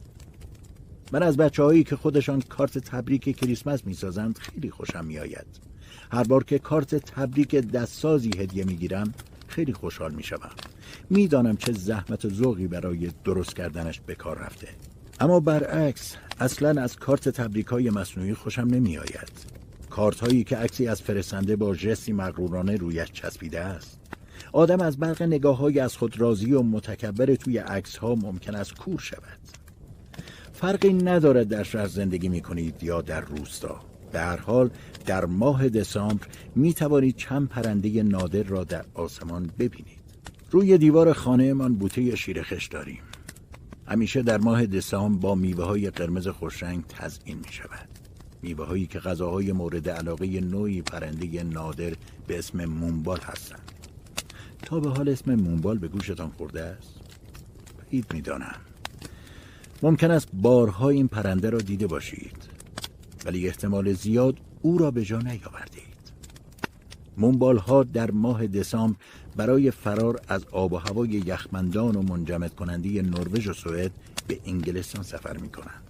[1.13, 5.47] من از بچه هایی که خودشان کارت تبریک کریسمس می‌سازند خیلی خوشم میآید.
[6.13, 9.15] هر بار که کارت تبریک دستسازی هدیه می‌گیرم
[9.57, 10.51] خیلی خوشحال می‌شوم.
[11.11, 14.69] می‌دانم چه زحمت و ذوقی برای درست کردنش به کار رفته.
[15.21, 19.33] اما برعکس اصلا از کارت تبریک های مصنوعی خوشم نمیآید.
[19.91, 24.01] کارت هایی که عکسی از فرستنده با جستی مغرورانه رویش چسبیده است.
[24.53, 28.75] آدم از برق نگاه های از خود راضی و متکبر توی عکس ها ممکن است
[28.75, 29.39] کور شود.
[30.53, 33.81] فرقی ندارد در شهر زندگی می کنید یا در روستا
[34.13, 34.71] در حال
[35.07, 40.07] در ماه دسامبر می توانید چند پرنده نادر را در آسمان ببینید.
[40.51, 43.01] روی دیوار خانه من بوته شیرخش داریم.
[43.89, 47.89] همیشه در ماه دسامبر با میوه های قرمز خوشرنگ تزئین می شود
[48.43, 51.93] میوه هایی که غذاهای مورد علاقه نوعی پرنده نادر
[52.27, 53.73] به اسم مونبال هستند.
[54.63, 57.01] تا به حال اسم مونبال به گوشتان خورده است؟
[57.79, 58.57] بعید می‌دانم.
[59.83, 62.56] ممکن است بارها این پرنده را دیده باشید.
[63.27, 65.97] ولی احتمال زیاد او را به جا نیاوردید
[67.17, 68.97] منبال ها در ماه دسامبر
[69.37, 73.91] برای فرار از آب و هوای یخمندان و منجمد کننده نروژ و سوئد
[74.29, 75.83] به انگلستان سفر می کنند.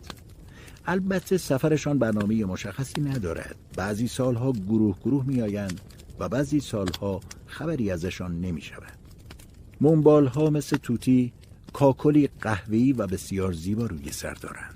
[0.86, 3.56] البته سفرشان برنامه مشخصی ندارد.
[3.76, 5.80] بعضی سالها گروه گروه می آیند
[6.18, 8.98] و بعضی سالها خبری ازشان نمی شود.
[9.80, 11.32] منبال ها مثل توتی
[11.72, 14.75] کاکلی قهوه‌ای و بسیار زیبا روی سر دارند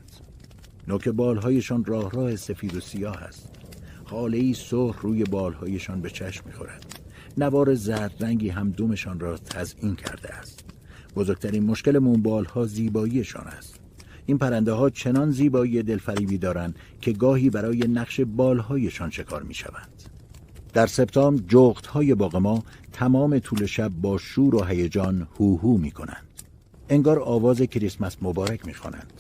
[0.89, 3.49] نوک بالهایشان راه راه سفید و سیاه است.
[4.05, 7.01] حاله سرخ روی بالهایشان به چشم می‌خورد.
[7.39, 10.65] نوار زرد رنگی هم دومشان را تزئین کرده است.
[11.17, 13.81] بزرگترین مشکل مونبالها زیباییشان است.
[14.27, 19.89] این پرنده ها چنان زیبایی دلفریبی دارند که گاهی برای نقش بالهایشان شکار می شوند.
[20.73, 25.91] در سپتامبر جغت های باغ ما تمام طول شب با شور و هیجان هوهو می
[25.91, 26.27] کنند.
[26.89, 29.13] انگار آواز کریسمس مبارک می‌خوانند.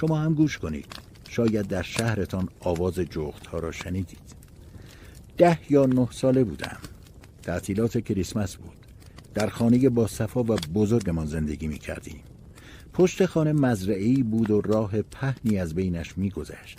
[0.00, 0.86] شما هم گوش کنید.
[1.28, 4.34] شاید در شهرتان آواز جغت ها را شنیدید.
[5.36, 6.78] ده یا نه ساله بودم.
[7.42, 8.76] تعطیلات کریسمس بود.
[9.34, 12.20] در خانه با صفا و بزرگمان زندگی می کردیم
[12.92, 16.78] پشت خانه مزرعی بود و راه پهنی از بینش میگذشت.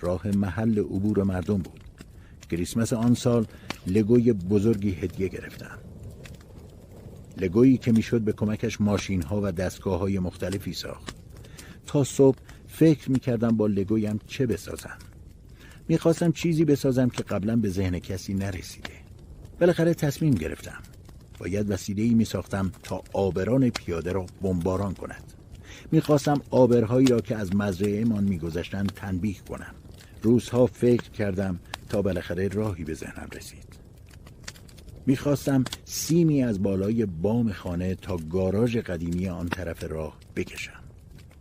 [0.00, 1.80] راه محل عبور مردم بود.
[2.50, 3.46] کریسمس آن سال
[3.86, 5.78] لگوی بزرگی هدیه گرفتم.
[7.36, 11.23] لگویی که می‌شد به کمکش ماشین ها و دستگاه های مختلفی ساخت.
[11.86, 12.38] تا صبح
[12.68, 14.98] فکر می‌کردم با لگویم چه بسازم.
[15.88, 18.90] می‌خواستم چیزی بسازم که قبلا به ذهن کسی نرسیده.
[19.60, 20.82] بالاخره تصمیم گرفتم.
[21.38, 25.32] باید وسیله ای می ساختم تا آبران پیاده را بمباران کند.
[25.92, 29.74] می‌خواستم آبرهایی را که از مزرعه می میگذشتند تنبیه کنم.
[30.22, 33.78] روزها فکر کردم تا بالاخره راهی به ذهنم رسید.
[35.06, 40.83] می‌خواستم سیمی از بالای بام خانه تا گاراژ قدیمی آن طرف راه بکشم.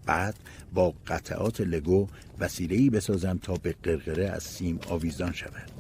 [0.06, 0.36] بعد
[0.74, 2.08] با قطعات لگو
[2.40, 5.72] وسیله‌ای بسازم تا به قرقره از سیم آویزان شود.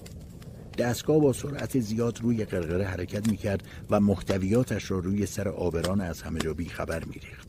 [0.77, 6.21] دستگاه با سرعت زیاد روی قرقره حرکت می‌کرد و محتویاتش را روی سر آبران از
[6.21, 7.47] همه جا خبر میریخت.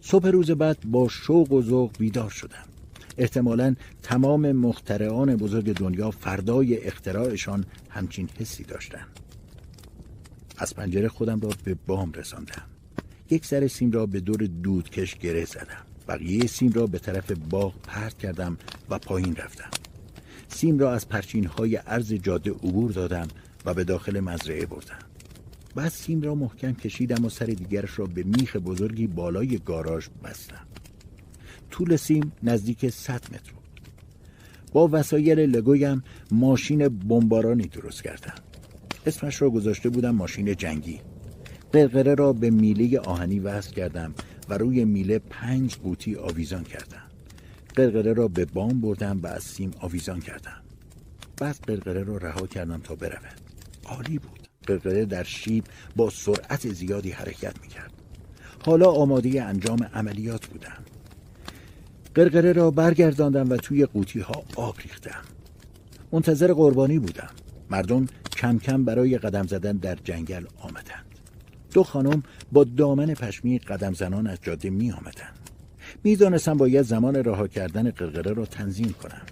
[0.00, 2.64] صبح روز بعد با شوق و ذوق بیدار شدم.
[3.18, 9.20] احتمالا تمام مخترعان بزرگ دنیا فردای اختراعشان همچین حسی داشتند.
[10.58, 12.73] از پنجره خودم را به بام رساندم.
[13.30, 15.84] یک سر سیم را به دور دودکش گره زدم.
[16.08, 18.56] بقیه سیم را به طرف باغ پرت کردم
[18.90, 19.70] و پایین رفتم.
[20.48, 23.28] سیم را از پرچین های عرض جاده عبور دادم
[23.64, 24.98] و به داخل مزرعه بردم.
[25.74, 30.66] بعد سیم را محکم کشیدم و سر دیگرش را به میخ بزرگی بالای گاراژ بستم.
[31.70, 33.80] طول سیم نزدیک 100 متر بود.
[34.72, 38.34] با وسایل لگویم ماشین بمبارانی درست کردم.
[39.06, 41.00] اسمش را گذاشته بودم ماشین جنگی.
[41.74, 44.14] قرقره را به میله آهنی وصل کردم
[44.48, 47.02] و روی میله پنج قوطی آویزان کردم.
[47.74, 50.62] قرقره را به بام بردم و از سیم آویزان کردم.
[51.36, 53.40] بعد قرقره را رها کردم تا برود.
[53.84, 54.48] عالی بود.
[54.66, 55.64] قرقره در شیب
[55.96, 57.92] با سرعت زیادی حرکت می‌کرد.
[58.66, 60.84] حالا آماده انجام عملیات بودم.
[62.14, 65.22] قرقره را برگرداندم و توی قوطی ها آب ریختم.
[66.12, 67.30] منتظر قربانی بودم.
[67.70, 68.06] مردم
[68.36, 71.03] کم کم برای قدم زدن در جنگل آمدند
[71.74, 72.22] دو خانم
[72.52, 75.50] با دامن پشمی قدم زنان از جاده می آمدند
[76.04, 79.22] می‌دانستم باید زمان رها کردن قرقره را تنظیم کنم.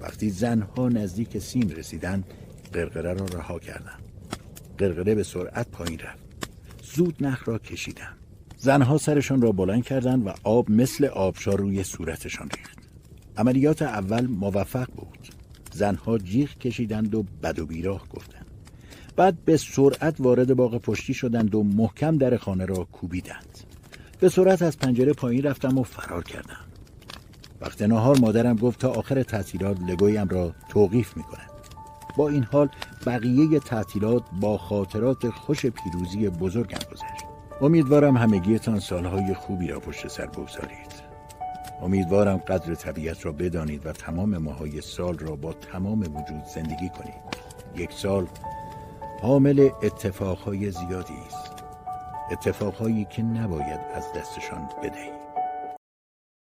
[0.00, 2.24] وقتی زنها نزدیک سیم رسیدن
[2.72, 3.98] قرقره را رها کردم.
[4.78, 6.24] قرقره به سرعت پایین رفت.
[6.94, 8.12] زود نخ را کشیدم.
[8.56, 12.78] زنها سرشان را بلند کردند و آب مثل آبشار روی صورتشان ریخت.
[13.36, 15.28] عملیات اول موفق بود.
[15.72, 18.35] زنها جیغ کشیدند و بد و بیراه گفتند.
[19.16, 23.58] بعد به سرعت وارد باغ پشتی شدند و محکم در خانه را کوبیدند.
[24.20, 26.66] به سرعت از پنجره پایین رفتم و فرار کردم.
[27.60, 31.50] وقت نهار مادرم گفت تا آخر تعطیلات لگویم را توقیف می‌کند.
[32.16, 32.68] با این حال
[33.06, 37.24] بقیه تعطیلات با خاطرات خوش پیروزی بزرگم گذشت.
[37.60, 41.06] امیدوارم همگیتان سالهای خوبی را پشت سر بگذارید.
[41.82, 47.46] امیدوارم قدر طبیعت را بدانید و تمام ماهای سال را با تمام وجود زندگی کنید.
[47.76, 48.26] یک سال
[49.22, 51.64] حامل اتفاقهای زیادی است.
[52.32, 55.15] اتفاقهایی که نباید از دستشان بدهید.